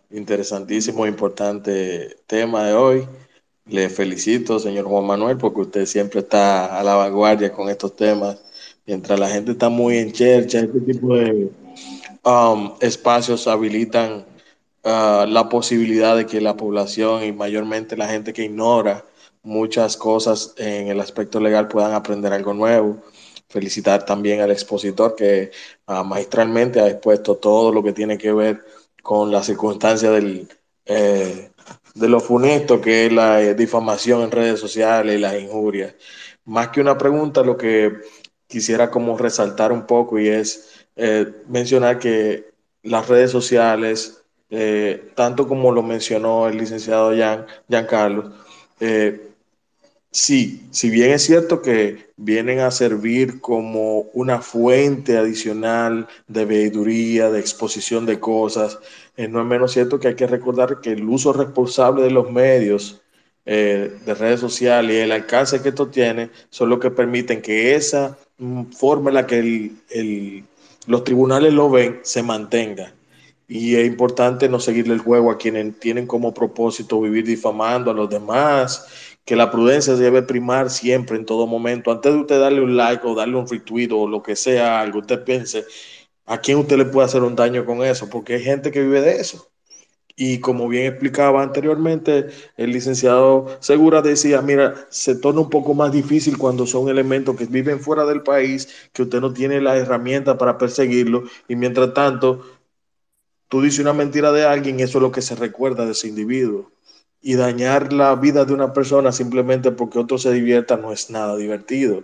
[0.09, 3.07] interesantísimo e importante tema de hoy.
[3.65, 8.41] Le felicito, señor Juan Manuel, porque usted siempre está a la vanguardia con estos temas.
[8.87, 11.51] Mientras la gente está muy en chercha, este tipo de
[12.23, 14.25] um, espacios habilitan
[14.85, 19.03] uh, la posibilidad de que la población y mayormente la gente que ignora
[19.43, 22.97] muchas cosas en el aspecto legal puedan aprender algo nuevo.
[23.49, 25.51] Felicitar también al expositor que
[25.87, 28.63] uh, magistralmente ha expuesto todo lo que tiene que ver
[29.03, 30.47] con la circunstancia del,
[30.85, 31.49] eh,
[31.93, 35.93] de lo funesto que es la eh, difamación en redes sociales y las injurias.
[36.45, 37.91] Más que una pregunta, lo que
[38.47, 42.51] quisiera como resaltar un poco y es eh, mencionar que
[42.83, 44.17] las redes sociales
[44.49, 48.31] eh, tanto como lo mencionó el licenciado Jean, Giancarlo,
[48.79, 49.31] eh,
[50.11, 57.29] sí, si bien es cierto que vienen a servir como una fuente adicional de veeduría,
[57.29, 58.79] de exposición de cosas,
[59.17, 62.31] eh, no es menos cierto que hay que recordar que el uso responsable de los
[62.31, 63.01] medios
[63.45, 68.17] de redes sociales y el alcance que esto tiene son los que permiten que esa
[68.77, 69.71] forma en la que
[70.85, 72.93] los tribunales lo ven se mantenga
[73.47, 77.93] y es importante no seguirle el juego a quienes tienen como propósito vivir difamando a
[77.93, 78.87] los demás,
[79.25, 81.91] que la prudencia se debe primar siempre, en todo momento.
[81.91, 84.99] Antes de usted darle un like o darle un retweet o lo que sea, algo,
[84.99, 85.65] usted piense
[86.25, 89.01] a quién usted le puede hacer un daño con eso, porque hay gente que vive
[89.01, 89.49] de eso.
[90.19, 95.91] Y como bien explicaba anteriormente, el licenciado Segura decía, mira, se torna un poco más
[95.91, 100.37] difícil cuando son elementos que viven fuera del país, que usted no tiene la herramienta
[100.37, 102.43] para perseguirlo, y mientras tanto,
[103.49, 106.71] Tú dices una mentira de alguien eso es lo que se recuerda de ese individuo.
[107.21, 111.35] Y dañar la vida de una persona simplemente porque otro se divierta no es nada
[111.35, 112.03] divertido.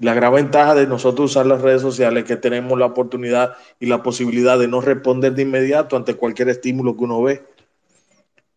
[0.00, 3.86] La gran ventaja de nosotros usar las redes sociales es que tenemos la oportunidad y
[3.86, 7.44] la posibilidad de no responder de inmediato ante cualquier estímulo que uno ve.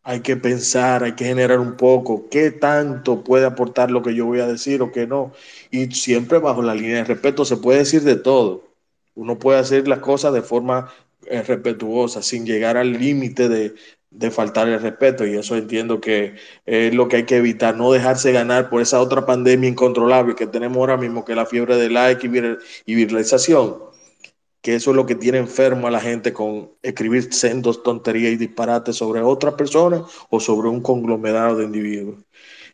[0.03, 4.25] Hay que pensar, hay que generar un poco qué tanto puede aportar lo que yo
[4.25, 5.33] voy a decir o qué no.
[5.69, 8.63] Y siempre bajo la línea de respeto se puede decir de todo.
[9.13, 13.75] Uno puede hacer las cosas de forma respetuosa, sin llegar al límite de,
[14.14, 15.26] de faltar el respeto.
[15.26, 16.36] Y eso entiendo que
[16.66, 20.47] es lo que hay que evitar, no dejarse ganar por esa otra pandemia incontrolable que
[20.47, 22.26] tenemos ahora mismo, que es la fiebre de like
[22.86, 23.76] y, viralización.
[24.61, 28.38] Que eso es lo que tiene enfermo a la gente con escribir sendos, tonterías y
[28.38, 32.20] disparates sobre otra persona o sobre un conglomerado de individuos.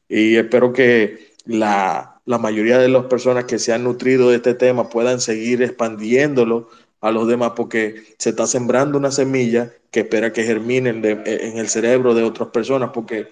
[0.07, 4.53] Y espero que la, la mayoría de las personas que se han nutrido de este
[4.53, 6.69] tema puedan seguir expandiéndolo
[7.01, 11.69] a los demás porque se está sembrando una semilla que espera que germine en el
[11.69, 13.29] cerebro de otras personas porque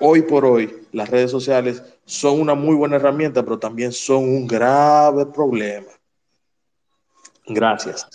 [0.00, 4.46] hoy por hoy las redes sociales son una muy buena herramienta pero también son un
[4.46, 5.88] grave problema.
[7.46, 8.08] Gracias.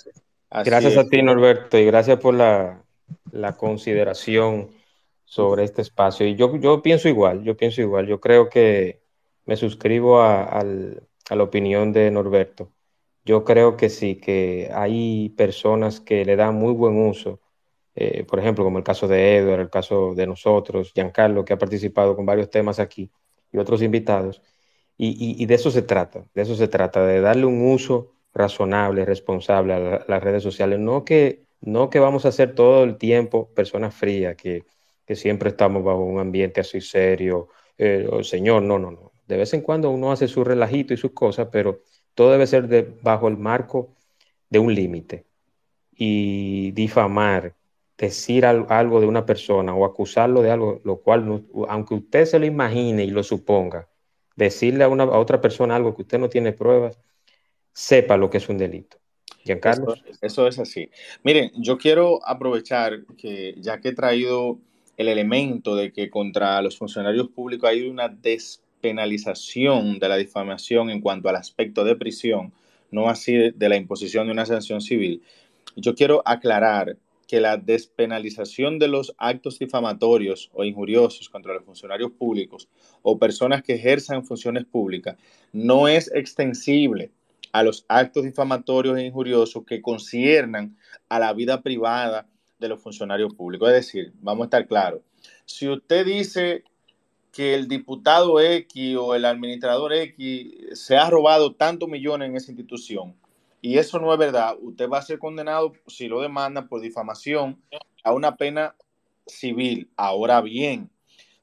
[0.66, 2.84] gracias a ti Norberto y gracias por la,
[3.58, 4.72] consideración
[5.26, 6.26] sobre este espacio.
[6.26, 9.02] Y yo, yo pienso igual, yo pienso igual, yo creo que
[9.46, 12.72] me suscribo a la opinión de Norberto
[13.28, 17.42] yo creo que sí, que hay personas que le dan muy buen uso,
[17.96, 21.58] eh, por ejemplo, como el caso de Edward, el caso de nosotros, Giancarlo, que ha
[21.58, 23.12] participado con varios temas aquí,
[23.52, 24.42] y otros invitados,
[24.98, 29.74] y, de eso se trata, de eso se trata, de darle un uso razonable, responsable
[29.74, 33.94] a, las redes sociales, no que, no que vamos a ser todo el tiempo personas
[33.94, 34.64] frías, que,
[35.16, 39.12] siempre estamos bajo un ambiente así serio, eh, señor, no, no, no.
[39.28, 41.82] De vez en cuando uno hace su relajito y sus cosas, pero
[42.18, 43.94] todo debe ser bajo el marco
[44.50, 45.28] de un límite.
[45.96, 47.54] Y difamar,
[47.96, 52.48] decir algo de una persona o acusarlo de algo, lo cual, aunque usted se lo
[52.48, 53.88] imagine y lo suponga,
[54.36, 56.98] decirle a, una, otra persona algo que usted no tiene pruebas,
[57.72, 58.98] sepa lo que es un delito.
[59.44, 59.94] Giancarlo.
[59.94, 60.90] Eso, eso es así.
[61.22, 64.58] Miren, yo quiero aprovechar que ya que he traído
[64.98, 70.90] el elemento de que contra los funcionarios públicos hay una des penalización de la difamación
[70.90, 72.54] en cuanto al aspecto de prisión,
[72.92, 75.22] no así de la imposición de una sanción civil.
[75.76, 76.98] Yo quiero aclarar
[77.28, 82.70] que la despenalización de los actos difamatorios o injuriosos contra los funcionarios públicos
[83.02, 85.18] o personas que ejerzan funciones públicas
[85.52, 87.12] no es extensible
[87.52, 90.78] a los actos difamatorios e injuriosos que conciernan
[91.10, 92.28] a la vida privada
[92.60, 93.70] de los funcionarios públicos.
[93.70, 95.02] Es decir, vamos a estar claros,
[95.46, 96.64] si usted dice
[97.38, 102.50] que el diputado X o el administrador X se ha robado tantos millones en esa
[102.50, 103.16] institución
[103.62, 107.62] y eso no es verdad, usted va a ser condenado, si lo demanda, por difamación
[108.04, 108.76] a una pena
[109.28, 109.88] civil.
[109.96, 110.90] Ahora bien,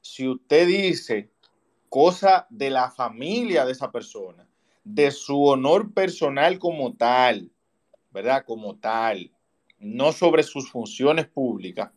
[0.01, 1.29] si usted dice
[1.87, 4.45] cosa de la familia de esa persona,
[4.83, 7.49] de su honor personal como tal,
[8.11, 8.43] ¿verdad?
[8.45, 9.31] Como tal,
[9.79, 11.89] no sobre sus funciones públicas,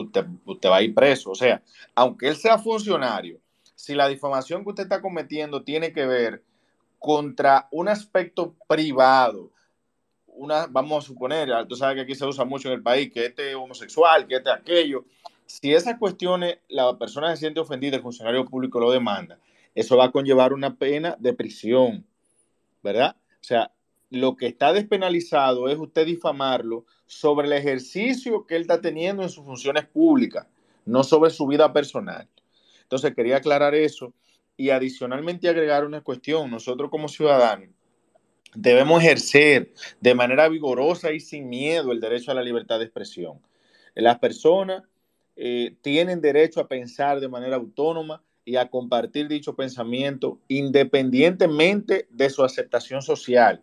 [0.00, 0.26] usted,
[0.70, 1.30] va a ir preso.
[1.30, 1.62] O sea,
[1.94, 3.40] aunque él sea funcionario,
[3.74, 6.42] si la difamación que usted está cometiendo tiene que ver
[6.98, 9.50] contra un aspecto privado,
[10.26, 13.26] una, vamos a suponer, tú sabes que aquí se usa mucho en el país, que
[13.26, 15.04] este es homosexual, que este es aquello.
[15.46, 19.38] Si esas cuestiones la persona se siente ofendida, el funcionario público lo demanda,
[19.74, 22.06] eso va a conllevar una pena de prisión,
[22.82, 23.16] ¿verdad?
[23.18, 23.70] O sea,
[24.10, 29.28] lo que está despenalizado es usted difamarlo sobre el ejercicio que él está teniendo en
[29.28, 30.46] sus funciones públicas,
[30.84, 32.28] no sobre su vida personal.
[32.82, 34.12] Entonces, quería aclarar eso
[34.56, 36.50] y adicionalmente agregar una cuestión.
[36.50, 37.70] Nosotros como ciudadanos
[38.54, 43.40] Debemos ejercer de manera vigorosa y sin miedo el derecho a la libertad de expresión.
[43.96, 44.84] Las personas
[45.36, 52.30] eh, tienen derecho a pensar de manera autónoma y a compartir dicho pensamiento independientemente de
[52.30, 53.62] su aceptación social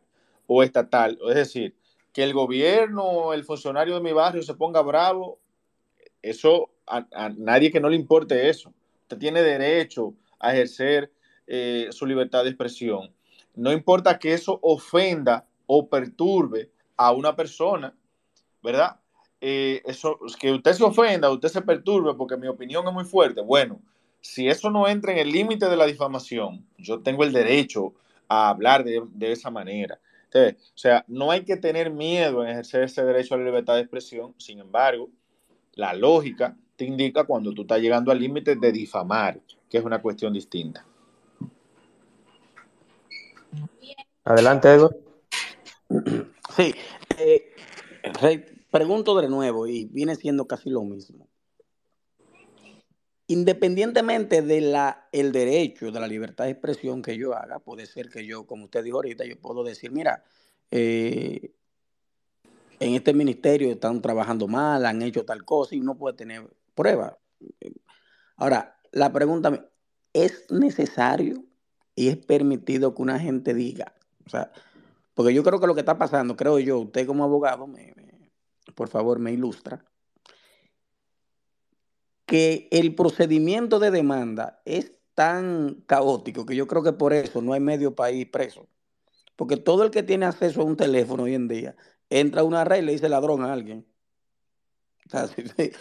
[0.53, 1.17] o estatal.
[1.29, 1.75] Es decir,
[2.11, 5.39] que el gobierno el funcionario de mi barrio se ponga bravo,
[6.21, 8.73] eso a, nadie que no le importe eso.
[9.03, 11.09] Usted tiene derecho a ejercer
[11.47, 13.13] eh, su libertad de expresión.
[13.55, 17.95] No importa que eso ofenda o perturbe a una persona,
[18.61, 18.99] ¿verdad?
[19.39, 23.39] Eh, eso, que usted se ofenda, usted se perturbe porque mi opinión es muy fuerte.
[23.39, 23.79] Bueno,
[24.19, 27.93] si eso no entra en el límite de la difamación, yo tengo el derecho
[28.27, 29.99] a hablar de, esa manera.
[30.33, 33.81] O sea, no hay que tener miedo en ejercer ese derecho a la libertad de
[33.81, 34.33] expresión.
[34.37, 35.09] Sin embargo,
[35.73, 40.01] la lógica te indica cuando tú estás llegando al límite de difamar, que es una
[40.01, 40.85] cuestión distinta.
[44.23, 44.95] Adelante, Edward.
[46.55, 46.73] Sí,
[47.17, 47.53] eh,
[48.69, 51.27] pregunto de nuevo y viene siendo casi lo mismo.
[53.31, 54.75] Independientemente del
[55.13, 58.65] el derecho de la libertad de expresión que yo haga, puede ser que yo, como
[58.65, 60.21] usted dijo ahorita, yo puedo decir, mira,
[60.69, 61.53] eh,
[62.81, 67.15] en este ministerio están trabajando mal, han hecho tal cosa y uno puede tener pruebas.
[68.35, 69.65] Ahora, la pregunta
[70.11, 71.45] es necesario
[71.95, 74.51] y es permitido que una gente diga, o sea,
[75.13, 77.93] porque yo creo que lo que está pasando, creo yo, usted como abogado, me,
[78.75, 79.85] por favor, me ilustra,
[82.31, 87.51] que el procedimiento de demanda es tan caótico que yo creo que por eso no
[87.51, 88.69] hay medio país preso.
[89.35, 91.75] Porque todo el que tiene acceso a un teléfono hoy en día
[92.09, 93.85] entra a una red y le dice ladrón a alguien.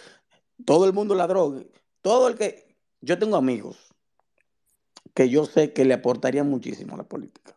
[0.65, 1.71] todo el mundo ladrón.
[2.01, 2.75] Todo el que.
[2.99, 3.77] Yo tengo amigos
[5.13, 7.55] que yo sé que le aportarían muchísimo a la política.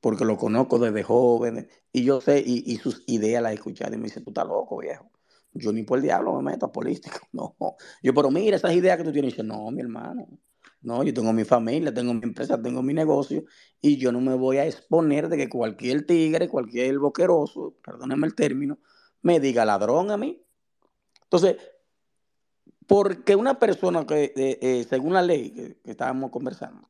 [0.00, 3.98] Porque lo conozco desde joven y yo sé, y, sus ideas las he escuchado y
[3.98, 5.10] me dice, tú estás loco, viejo.
[5.52, 7.20] Yo ni por el diablo me meto a política.
[7.32, 7.56] No.
[8.02, 9.38] Yo, pero mira esas ideas que tú tienes.
[9.38, 10.26] Y no, mi hermano.
[10.80, 13.44] No, yo tengo mi familia, tengo mi empresa, tengo mi negocio
[13.80, 18.34] y yo no me voy a exponer de que cualquier tigre, cualquier boqueroso, perdónenme el
[18.36, 18.78] término,
[19.22, 20.40] me diga ladrón a mí.
[21.24, 21.56] Entonces,
[22.86, 26.88] porque una persona que, eh, eh, según la ley que, estábamos conversando,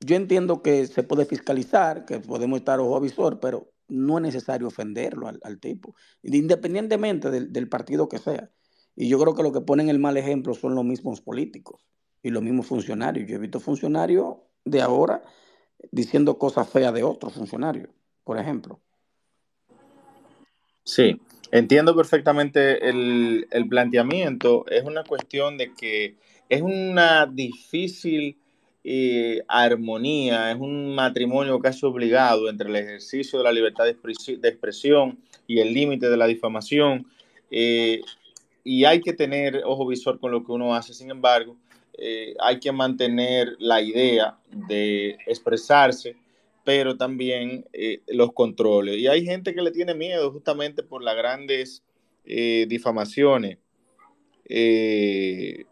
[0.00, 4.68] yo entiendo que se puede fiscalizar, que podemos estar ojo visor, pero no es necesario
[4.68, 8.50] ofenderlo al, tipo, independientemente del, partido que sea.
[8.94, 11.86] Y yo creo que lo que ponen el mal ejemplo son los mismos políticos
[12.22, 13.28] y los mismos funcionarios.
[13.28, 15.22] Yo he visto funcionarios de ahora
[15.90, 17.90] diciendo cosas feas de otros funcionarios,
[18.24, 18.80] por ejemplo.
[20.84, 21.20] Sí,
[21.52, 24.66] Entiendo perfectamente el, planteamiento.
[24.68, 26.16] Es una cuestión de que
[26.48, 28.38] es una difícil
[28.88, 35.18] eh, armonía, es un matrimonio casi obligado entre el ejercicio de la libertad de, expresión
[35.46, 37.06] y el límite de la difamación.
[37.50, 38.00] Eh,
[38.62, 40.94] y hay que tener ojo visor con lo que uno hace.
[40.94, 41.56] Sin embargo,
[41.98, 46.14] eh, hay que mantener la idea de expresarse
[46.66, 48.96] pero también eh, los controles.
[48.96, 51.84] Y hay gente que le tiene miedo justamente por las grandes
[52.24, 53.58] eh, difamaciones
[54.48, 55.64] eh,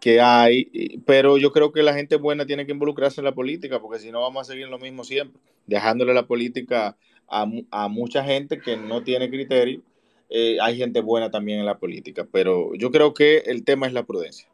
[0.00, 3.80] que hay, pero yo creo que la gente buena tiene que involucrarse en la política,
[3.80, 6.96] porque si no vamos a seguir lo mismo siempre, dejándole la política
[7.28, 9.82] a, a mucha gente que no tiene criterio.
[10.30, 14.04] hay gente buena también en la política, pero yo creo que el tema es la
[14.04, 14.48] prudencia.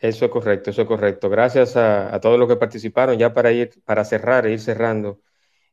[0.00, 1.30] Eso es correcto, eso es correcto.
[1.30, 3.18] Gracias a, todos los que participaron.
[3.18, 5.20] Ya para ir, para cerrar e ir cerrando,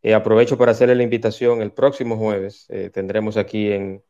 [0.01, 1.61] eh, aprovecho para hacerle la invitación.
[1.61, 4.03] El próximo jueves eh, tendremos aquí en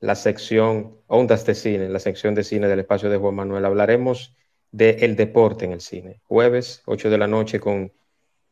[0.00, 3.64] la sección Ondas de Cine, la sección de cine del espacio de Juan Manuel.
[3.64, 4.34] Hablaremos
[4.72, 6.20] del deporte en el cine.
[6.24, 7.92] Jueves, 8 de la noche, con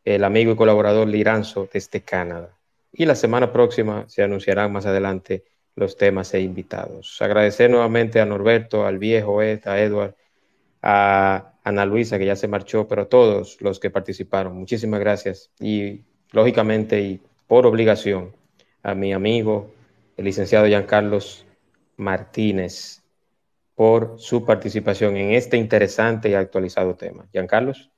[0.04, 2.56] el amigo y colaborador Liranzo desde Canadá.
[2.92, 5.44] Y la semana próxima se anunciarán más adelante
[5.74, 7.16] los temas e invitados.
[7.20, 10.14] Agradecer nuevamente a Norberto, al viejo Ed, a Edward
[10.82, 14.56] a Ana Luisa, que ya se marchó, pero a todos los que participaron.
[14.56, 15.50] Muchísimas gracias.
[15.60, 16.02] Y
[16.32, 18.32] lógicamente y por obligación
[18.82, 19.70] a mi amigo,
[20.18, 21.46] el licenciado Carlos
[21.96, 23.02] Martínez,
[23.76, 27.28] por su participación en este interesante y actualizado tema.
[27.48, 27.88] Carlos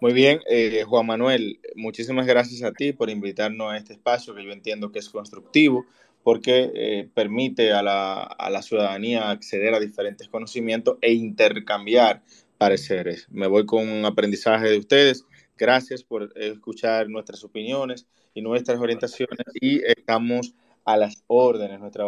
[0.00, 4.44] Muy bien, eh, Juan Manuel, muchísimas gracias a ti por invitarnos a este espacio que
[4.44, 5.86] yo entiendo que es constructivo
[6.24, 12.22] porque eh, permite a la, a la, ciudadanía acceder a diferentes conocimientos e intercambiar
[12.58, 13.28] pareceres.
[13.30, 15.24] Me voy con un aprendizaje de ustedes.
[15.56, 20.54] Gracias por escuchar nuestras opiniones y nuestras orientaciones y estamos
[20.84, 21.80] a las órdenes.
[21.80, 22.04] Nuestra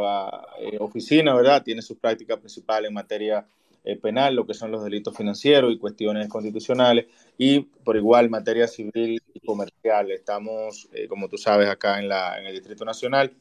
[0.59, 1.62] eh, oficina, ¿verdad?
[1.62, 3.47] Tiene su práctica principal en materia
[3.85, 7.07] eh, penal, lo que son los delitos financieros y cuestiones constitucionales,
[7.39, 10.11] y por igual materia civil y comercial.
[10.11, 13.32] Estamos, eh, como tú sabes, acá en, la, en el Distrito Nacional,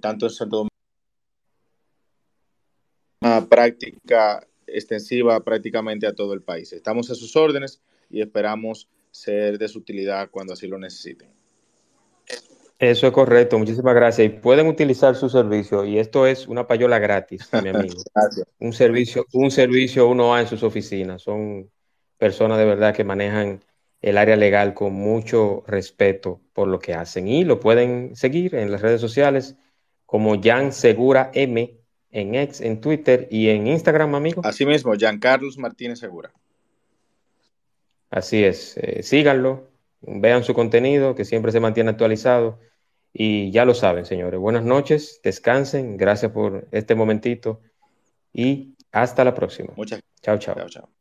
[0.00, 0.68] tanto en Santo Domingo,
[3.22, 6.72] una práctica extensiva prácticamente a todo el país.
[6.72, 7.80] Estamos a sus órdenes
[8.10, 11.37] y esperamos ser de su utilidad cuando así lo necesiten.
[12.78, 14.26] Eso es correcto, muchísimas gracias.
[14.26, 17.96] Y pueden utilizar su servicio, y esto es una payola gratis, mi amigo.
[18.60, 21.22] Un servicio, un servicio uno a en sus oficinas.
[21.22, 21.68] Son
[22.18, 23.64] personas de verdad que manejan
[24.00, 27.26] el área legal con mucho respeto por lo que hacen.
[27.26, 29.56] Y lo pueden seguir en las redes sociales
[30.06, 31.78] como Jan Segura M
[32.10, 34.40] en X, en Twitter y en Instagram, amigo.
[34.44, 36.32] Así mismo, Carlos Martínez Segura.
[38.10, 39.68] Así es, eh, síganlo,
[40.00, 42.58] vean su contenido, que siempre se mantiene actualizado.
[43.12, 44.38] Y ya lo saben, señores.
[44.38, 47.60] Buenas noches, descansen, gracias por este momentito
[48.32, 49.72] y hasta la próxima.
[49.76, 50.20] Muchas gracias.
[50.22, 50.54] Chao, chao.
[50.54, 50.97] chao, chao.